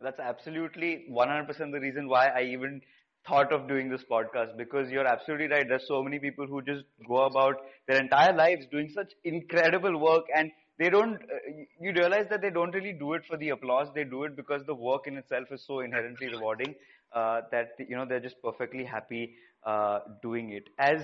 That's 0.00 0.18
absolutely 0.20 1.06
100% 1.08 1.72
the 1.72 1.80
reason 1.80 2.08
why 2.08 2.28
I 2.28 2.42
even 2.42 2.80
thought 3.26 3.52
of 3.52 3.68
doing 3.68 3.88
this 3.88 4.02
podcast 4.10 4.56
because 4.56 4.90
you're 4.90 5.06
absolutely 5.06 5.48
right. 5.48 5.66
There's 5.68 5.86
so 5.86 6.02
many 6.02 6.18
people 6.18 6.46
who 6.46 6.62
just 6.62 6.84
go 7.06 7.24
about 7.24 7.56
their 7.86 8.00
entire 8.00 8.32
lives 8.34 8.66
doing 8.70 8.90
such 8.94 9.12
incredible 9.24 9.98
work 9.98 10.24
and 10.34 10.50
they 10.78 10.90
don't, 10.90 11.14
uh, 11.14 11.52
you 11.80 11.92
realize 11.92 12.26
that 12.30 12.42
they 12.42 12.50
don't 12.50 12.74
really 12.74 12.92
do 12.92 13.12
it 13.12 13.22
for 13.28 13.36
the 13.36 13.50
applause. 13.50 13.88
They 13.94 14.04
do 14.04 14.24
it 14.24 14.36
because 14.36 14.64
the 14.66 14.74
work 14.74 15.06
in 15.06 15.16
itself 15.16 15.48
is 15.52 15.64
so 15.66 15.80
inherently 15.80 16.28
rewarding, 16.28 16.74
uh, 17.12 17.42
that, 17.52 17.72
you 17.78 17.96
know, 17.96 18.06
they're 18.06 18.20
just 18.20 18.42
perfectly 18.42 18.84
happy, 18.84 19.34
uh, 19.64 20.00
doing 20.22 20.52
it. 20.52 20.68
As, 20.78 21.00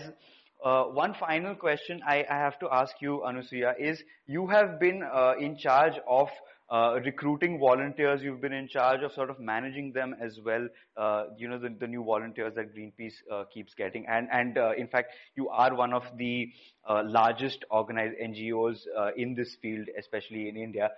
uh, 0.65 0.85
one 0.85 1.15
final 1.15 1.55
question 1.55 2.01
I, 2.07 2.25
I, 2.29 2.35
have 2.35 2.59
to 2.61 2.69
ask 2.73 2.95
you, 3.01 3.23
Anusuya, 3.25 3.75
is 3.79 4.03
you 4.27 4.49
have 4.49 4.81
been 4.81 5.03
uh, 5.05 5.35
in 5.39 5.57
charge 5.57 5.95
of 6.09 6.29
uh, 6.71 6.99
recruiting 7.05 7.59
volunteers. 7.59 8.21
You've 8.23 8.41
been 8.41 8.53
in 8.53 8.69
charge 8.69 9.03
of 9.03 9.13
sort 9.13 9.31
of 9.31 9.41
managing 9.41 9.93
them 9.93 10.15
as 10.21 10.39
well. 10.45 10.69
Uh, 10.97 11.25
you 11.39 11.49
know, 11.49 11.59
the, 11.59 11.75
the, 11.81 11.87
new 11.87 12.05
volunteers 12.05 12.53
that 12.57 12.75
Greenpeace 12.75 13.15
uh, 13.33 13.45
keeps 13.53 13.73
getting. 13.75 14.05
And, 14.07 14.29
and 14.31 14.59
uh, 14.59 14.73
in 14.77 14.87
fact, 14.87 15.13
you 15.35 15.49
are 15.49 15.75
one 15.75 15.95
of 15.95 16.03
the 16.17 16.51
uh, 16.87 17.03
largest 17.07 17.65
organized 17.71 18.17
NGOs 18.23 18.81
uh, 18.99 19.11
in 19.17 19.35
this 19.35 19.57
field, 19.63 19.87
especially 19.99 20.49
in 20.49 20.57
India. 20.57 20.91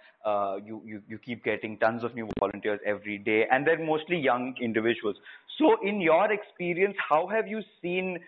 you, 0.66 0.82
you, 0.84 1.02
you 1.08 1.18
keep 1.18 1.44
getting 1.44 1.78
tons 1.78 2.02
of 2.02 2.14
new 2.14 2.28
volunteers 2.40 2.80
every 2.84 3.18
day, 3.18 3.46
and 3.50 3.66
they're 3.66 3.84
mostly 3.84 4.18
young 4.18 4.54
individuals. 4.60 5.16
So 5.58 5.76
in 5.86 6.00
your 6.00 6.32
experience, 6.32 6.96
how 7.08 7.26
have 7.28 7.46
you 7.46 7.60
seen 7.82 8.18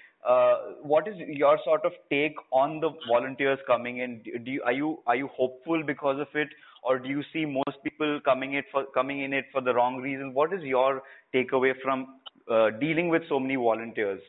what 0.82 1.08
is 1.08 1.14
your 1.18 1.58
sort 1.64 1.84
of 1.84 1.92
take 2.10 2.36
on 2.52 2.80
the 2.80 2.90
volunteers 3.08 3.58
coming 3.66 3.98
in? 3.98 4.22
Do 4.22 4.50
you, 4.50 4.62
are 4.64 4.72
you 4.72 5.00
are 5.06 5.16
you 5.16 5.28
hopeful 5.28 5.82
because 5.84 6.20
of 6.20 6.28
it, 6.34 6.48
or 6.82 6.98
do 6.98 7.08
you 7.08 7.22
see 7.32 7.44
most 7.44 7.82
people 7.84 8.20
coming 8.24 8.54
it 8.54 8.64
for 8.72 8.84
coming 8.94 9.20
in 9.22 9.32
it 9.32 9.46
for 9.52 9.60
the 9.60 9.74
wrong 9.74 9.98
reason? 9.98 10.34
What 10.34 10.52
is 10.52 10.62
your 10.62 11.02
takeaway 11.34 11.74
from 11.82 12.20
uh, 12.50 12.70
dealing 12.70 13.08
with 13.08 13.22
so 13.28 13.38
many 13.38 13.56
volunteers? 13.56 14.20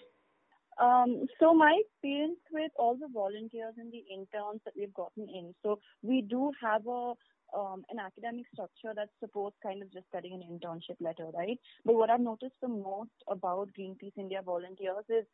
Um, 0.82 1.28
so 1.40 1.54
my 1.54 1.80
experience 1.86 2.40
with 2.52 2.72
all 2.78 2.96
the 2.96 3.08
volunteers 3.14 3.76
and 3.78 3.92
the 3.92 4.04
interns 4.12 4.62
that 4.66 4.74
we've 4.76 4.94
gotten 4.94 5.30
in, 5.30 5.54
so 5.62 5.80
we 6.02 6.22
do 6.22 6.52
have 6.62 6.88
a 6.88 7.14
um, 7.56 7.84
an 7.90 8.00
academic 8.00 8.46
structure 8.52 8.94
that 8.96 9.10
supports 9.20 9.56
kind 9.62 9.82
of 9.82 9.92
just 9.94 10.06
getting 10.12 10.34
an 10.34 10.42
internship 10.42 10.96
letter, 11.00 11.28
right? 11.36 11.60
But 11.86 11.94
what 11.94 12.10
I've 12.10 12.20
noticed 12.20 12.56
the 12.62 12.68
most 12.68 13.12
about 13.28 13.70
Greenpeace 13.78 14.18
India 14.18 14.42
volunteers 14.44 15.06
is 15.10 15.26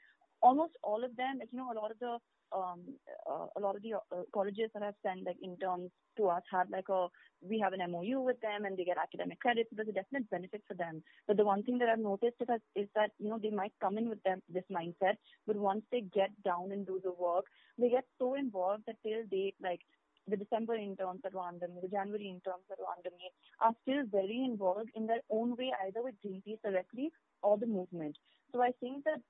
almost 0.41 0.73
all 0.83 1.03
of 1.03 1.15
them, 1.15 1.39
like 1.39 1.49
you 1.51 1.57
know, 1.57 1.71
a 1.71 1.79
lot 1.79 1.91
of 1.91 1.99
the 1.99 2.17
um, 2.51 2.81
uh, 3.29 3.45
a 3.57 3.59
lot 3.59 3.75
of 3.75 3.81
the 3.83 3.93
uh, 3.93 4.23
colleges 4.33 4.69
that 4.73 4.83
have 4.83 4.95
sent 5.05 5.23
like 5.23 5.37
interns 5.43 5.91
to 6.17 6.27
us 6.27 6.41
have 6.51 6.69
like 6.69 6.89
a 6.89 7.07
we 7.41 7.59
have 7.59 7.73
an 7.73 7.91
MOU 7.91 8.19
with 8.21 8.39
them 8.41 8.65
and 8.65 8.75
they 8.75 8.83
get 8.83 8.97
academic 8.97 9.39
credit. 9.39 9.67
So 9.69 9.75
there's 9.77 9.89
a 9.89 9.93
definite 9.93 10.29
benefit 10.29 10.63
for 10.67 10.73
them. 10.73 11.01
But 11.27 11.37
the 11.37 11.45
one 11.45 11.63
thing 11.63 11.77
that 11.77 11.89
I've 11.89 11.99
noticed 11.99 12.35
is 12.41 12.47
that, 12.47 12.61
is 12.75 12.87
that 12.95 13.11
you 13.19 13.29
know 13.29 13.39
they 13.41 13.51
might 13.51 13.73
come 13.79 13.97
in 13.97 14.09
with 14.09 14.21
them 14.23 14.41
this 14.49 14.63
mindset, 14.71 15.15
but 15.47 15.55
once 15.55 15.83
they 15.91 16.01
get 16.01 16.31
down 16.43 16.71
and 16.71 16.85
do 16.85 16.99
the 17.03 17.11
work, 17.11 17.45
they 17.77 17.89
get 17.89 18.05
so 18.17 18.35
involved 18.35 18.83
that 18.87 18.97
till 19.03 19.25
date 19.29 19.55
like 19.61 19.81
the 20.27 20.37
December 20.37 20.75
interns 20.75 21.21
were 21.33 21.41
under 21.41 21.67
me, 21.67 21.79
the 21.81 21.87
January 21.87 22.27
interns 22.29 22.63
were 22.69 22.85
under 22.95 23.09
me, 23.17 23.31
are 23.61 23.73
still 23.81 24.03
very 24.11 24.43
involved 24.45 24.89
in 24.95 25.07
their 25.07 25.21
own 25.31 25.55
way, 25.55 25.71
either 25.87 26.03
with 26.03 26.15
Greenpeace 26.23 26.61
directly 26.63 27.11
or 27.41 27.57
the 27.57 27.65
movement. 27.65 28.15
So 28.53 28.61
I 28.61 28.71
think 28.79 29.03
that 29.05 29.21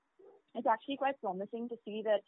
it's 0.54 0.66
actually 0.66 0.96
quite 0.96 1.20
promising 1.20 1.68
to 1.68 1.76
see 1.84 2.02
that 2.04 2.20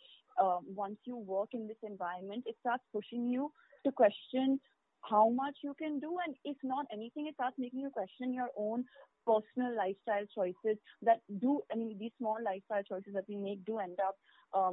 um, 0.43 0.61
once 0.75 0.97
you 1.05 1.17
work 1.17 1.51
in 1.53 1.67
this 1.67 1.77
environment, 1.83 2.45
it 2.47 2.57
starts 2.61 2.83
pushing 2.93 3.29
you 3.29 3.53
to 3.85 3.93
question 3.93 4.61
how 5.03 5.29
much 5.29 5.57
you 5.65 5.75
can 5.75 5.99
do, 5.99 6.17
and 6.25 6.37
if 6.45 6.57
not 6.63 6.87
anything, 6.93 7.27
it 7.27 7.35
starts 7.35 7.57
making 7.59 7.81
you 7.81 7.91
question 7.91 8.33
your 8.33 8.51
own 8.57 8.85
personal 9.27 9.77
lifestyle 9.77 10.25
choices 10.35 10.79
that 11.03 11.21
do, 11.41 11.61
I 11.73 11.77
mean, 11.77 11.97
these 11.99 12.13
small 12.19 12.37
lifestyle 12.45 12.83
choices 12.83 13.13
that 13.15 13.25
we 13.29 13.37
make 13.37 13.65
do 13.65 13.79
end 13.79 13.99
up 14.07 14.17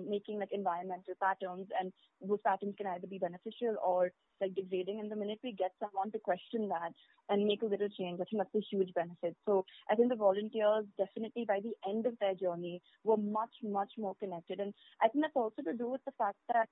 making 0.08 0.40
like 0.40 0.52
environmental 0.52 1.14
patterns, 1.22 1.68
and 1.80 1.92
those 2.22 2.40
patterns 2.46 2.76
can 2.78 2.88
either 2.88 3.08
be 3.08 3.18
beneficial 3.18 3.76
or 3.86 4.12
like 4.42 4.56
degrading. 4.56 5.00
And 5.00 5.12
the 5.12 5.16
minute 5.16 5.40
we 5.44 5.52
get 5.52 5.72
someone 5.80 6.12
to 6.12 6.20
question 6.20 6.68
that 6.70 6.94
and 7.30 7.46
make 7.46 7.62
a 7.62 7.66
little 7.66 7.90
change, 7.90 8.20
I 8.22 8.26
think 8.26 8.42
that's 8.42 8.56
a 8.56 8.68
huge 8.72 8.94
benefit. 8.94 9.36
So 9.46 9.66
I 9.90 9.96
think 9.96 10.10
the 10.10 10.16
volunteers 10.16 10.86
definitely 10.98 11.46
by 11.48 11.60
the 11.62 11.76
end 11.90 12.06
of 12.06 12.14
their 12.20 12.36
journey 12.36 12.82
were 13.04 13.18
much, 13.18 13.56
much 13.64 13.92
more 13.98 14.16
connected. 14.20 14.60
And 14.60 14.74
I 15.02 15.08
think 15.08 15.24
that's 15.24 15.36
also 15.36 15.62
to 15.64 15.74
do 15.74 15.90
with 15.90 16.02
the 16.06 16.14
fact 16.18 16.38
that 16.54 16.70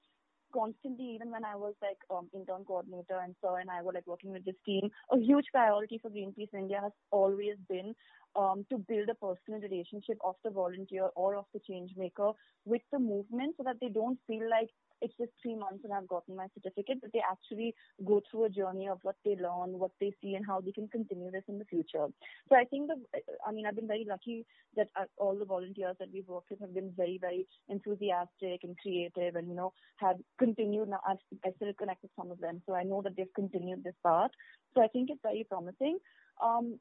constantly, 0.54 1.06
even 1.16 1.32
when 1.32 1.44
I 1.44 1.56
was 1.56 1.74
like 1.82 1.98
um, 2.10 2.30
intern 2.34 2.64
coordinator 2.66 3.20
and 3.24 3.36
so 3.42 3.56
and 3.56 3.70
I 3.70 3.82
were 3.82 3.94
like 3.94 4.08
working 4.08 4.32
with 4.32 4.46
this 4.46 4.56
team, 4.66 4.90
a 5.12 5.18
huge 5.20 5.46
priority 5.52 6.00
for 6.02 6.10
Greenpeace 6.10 6.54
India 6.54 6.80
has 6.82 6.94
always 7.12 7.56
been 7.70 7.94
um, 8.38 8.66
to 8.70 8.78
build 8.78 9.10
a 9.10 9.16
personal 9.16 9.60
relationship 9.60 10.18
of 10.24 10.36
the 10.44 10.52
volunteer 10.52 11.10
or 11.16 11.36
of 11.36 11.46
the 11.54 11.60
change 11.68 11.92
maker 11.98 12.32
with 12.66 12.82
the 12.92 13.00
movement 13.00 13.56
so 13.58 13.64
that 13.64 13.78
they 13.82 13.90
don't 13.90 14.20
feel 14.28 14.48
like 14.50 14.70
it's 15.02 15.14
just 15.20 15.32
three 15.42 15.56
months 15.56 15.84
and 15.84 15.94
I've 15.94 16.08
gotten 16.08 16.36
my 16.36 16.48
certificate, 16.56 17.02
but 17.02 17.12
they 17.14 17.22
actually 17.30 17.76
go 18.06 18.22
through 18.30 18.46
a 18.46 18.50
journey 18.50 18.88
of 18.90 19.00
what 19.04 19.16
they 19.24 19.36
learn, 19.36 19.78
what 19.78 19.92
they 20.00 20.12
see, 20.22 20.34
and 20.36 20.46
how 20.46 20.60
they 20.60 20.72
can 20.72 20.88
continue 20.88 21.30
this 21.32 21.44
in 21.48 21.60
the 21.60 21.66
future. 21.66 22.08
So 22.50 22.56
I 22.56 22.64
think 22.66 22.88
that, 22.88 23.22
I 23.48 23.52
mean, 23.52 23.66
I've 23.68 23.76
been 23.76 23.88
very 23.88 24.06
lucky 24.10 24.46
that 24.76 24.88
uh, 25.00 25.06
all 25.18 25.38
the 25.38 25.46
volunteers 25.46 25.96
that 26.00 26.10
we've 26.12 26.28
worked 26.28 26.50
with 26.50 26.62
have 26.62 26.74
been 26.74 26.92
very, 26.98 27.20
very 27.20 27.48
enthusiastic 27.70 28.62
and 28.64 28.76
creative 28.82 29.36
and, 29.36 29.48
you 29.48 29.56
know, 29.56 29.74
have 29.98 30.18
continued. 30.40 30.90
Now, 30.90 31.02
I've, 31.08 31.18
I 31.46 31.50
still 31.58 31.74
connect 31.78 32.02
with 32.02 32.12
some 32.20 32.32
of 32.32 32.40
them, 32.40 32.62
so 32.66 32.74
I 32.74 32.84
know 32.84 33.02
that 33.04 33.16
they've 33.16 33.28
continued 33.36 33.84
this 33.84 33.96
path. 34.04 34.32
So 34.74 34.82
I 34.82 34.88
think 34.88 35.10
it's 35.12 35.22
very 35.22 35.46
promising. 35.48 36.00
Um, 36.44 36.80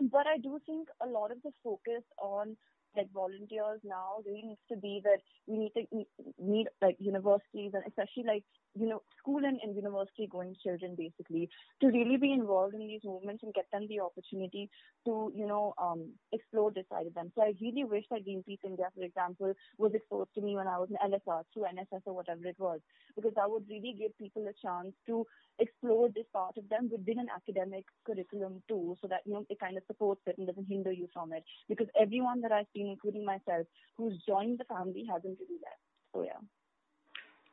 but 0.00 0.26
I 0.26 0.38
do 0.38 0.58
think 0.66 0.88
a 1.02 1.06
lot 1.06 1.30
of 1.30 1.42
the 1.42 1.52
focus 1.62 2.02
on 2.18 2.56
like 2.96 3.10
volunteers 3.12 3.80
now 3.84 4.22
really 4.26 4.42
needs 4.42 4.60
to 4.70 4.76
be 4.76 5.00
that 5.04 5.18
we 5.46 5.56
need 5.58 5.72
to 5.76 6.04
meet 6.42 6.66
like 6.80 6.96
universities 6.98 7.72
and 7.74 7.82
especially 7.86 8.24
like 8.26 8.44
you 8.74 8.88
know 8.88 9.02
school 9.18 9.44
and, 9.44 9.58
and 9.62 9.76
university 9.76 10.28
going 10.30 10.54
children 10.62 10.94
basically 10.96 11.48
to 11.80 11.88
really 11.88 12.16
be 12.16 12.32
involved 12.32 12.74
in 12.74 12.86
these 12.86 13.00
movements 13.04 13.42
and 13.42 13.54
get 13.54 13.66
them 13.72 13.86
the 13.88 14.00
opportunity 14.00 14.68
to 15.04 15.32
you 15.34 15.46
know 15.46 15.74
um, 15.80 16.08
explore 16.32 16.70
this 16.70 16.86
side 16.90 17.06
of 17.06 17.14
them. 17.14 17.30
So 17.34 17.42
I 17.42 17.52
really 17.60 17.84
wish 17.84 18.04
that 18.10 18.26
Greenpeace 18.26 18.64
India, 18.64 18.86
for 18.94 19.04
example, 19.04 19.52
was 19.78 19.92
exposed 19.94 20.30
to 20.34 20.40
me 20.40 20.56
when 20.56 20.68
I 20.68 20.78
was 20.78 20.88
in 20.90 20.96
LSR 20.96 21.42
through 21.52 21.64
NSS 21.64 22.02
or 22.06 22.14
whatever 22.14 22.46
it 22.46 22.56
was, 22.58 22.80
because 23.16 23.32
that 23.36 23.50
would 23.50 23.64
really 23.68 23.94
give 23.98 24.16
people 24.18 24.46
a 24.46 24.66
chance 24.66 24.94
to 25.06 25.26
explore 25.58 26.08
this 26.08 26.26
part 26.32 26.56
of 26.56 26.68
them 26.68 26.88
within 26.90 27.18
an 27.18 27.28
academic 27.34 27.84
curriculum 28.06 28.62
too, 28.68 28.96
so 29.00 29.08
that 29.08 29.20
you 29.26 29.34
know 29.34 29.44
it 29.50 29.60
kind 29.60 29.76
of 29.76 29.82
supports 29.86 30.22
it 30.26 30.36
and 30.38 30.46
doesn't 30.46 30.68
hinder 30.68 30.92
you 30.92 31.08
from 31.12 31.32
it. 31.32 31.44
Because 31.68 31.88
everyone 32.00 32.40
that 32.42 32.52
I've 32.52 32.72
seen, 32.82 32.90
including 32.90 33.24
myself, 33.24 33.66
who's 33.96 34.14
joined 34.26 34.58
the 34.58 34.64
family 34.64 35.04
hasn't 35.08 35.38
really 35.40 35.60
left. 35.62 35.82
So 36.14 36.22
yeah. 36.24 36.40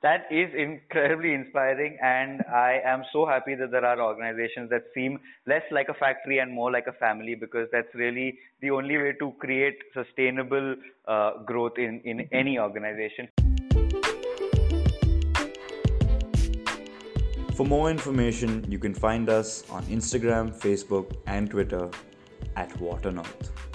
That 0.02 0.28
is 0.32 0.50
incredibly 0.56 1.34
inspiring, 1.34 1.98
and 2.02 2.42
I 2.50 2.80
am 2.86 3.04
so 3.12 3.26
happy 3.26 3.56
that 3.56 3.70
there 3.70 3.84
are 3.84 4.02
organizations 4.02 4.70
that 4.70 4.84
seem 4.94 5.20
less 5.46 5.64
like 5.72 5.90
a 5.90 5.94
factory 5.94 6.40
and 6.40 6.54
more 6.54 6.72
like 6.72 6.88
a 6.88 6.94
family 6.94 7.36
because 7.36 7.68
that's 7.74 7.94
really 7.94 8.40
the 8.62 8.72
only 8.72 8.98
way 8.98 9.12
to 9.20 9.34
create 9.40 9.78
sustainable 9.94 10.76
uh, 11.06 11.40
growth 11.46 11.78
in, 11.78 12.00
in 12.06 12.30
any 12.32 12.58
organization. 12.58 13.28
For 17.56 17.66
more 17.66 17.92
information, 17.92 18.66
you 18.72 18.80
can 18.80 18.94
find 18.94 19.30
us 19.30 19.70
on 19.70 19.84
Instagram, 19.88 20.58
Facebook, 20.58 21.14
and 21.28 21.50
Twitter 21.50 21.90
at 22.56 22.80
Water 22.80 23.12
North. 23.12 23.69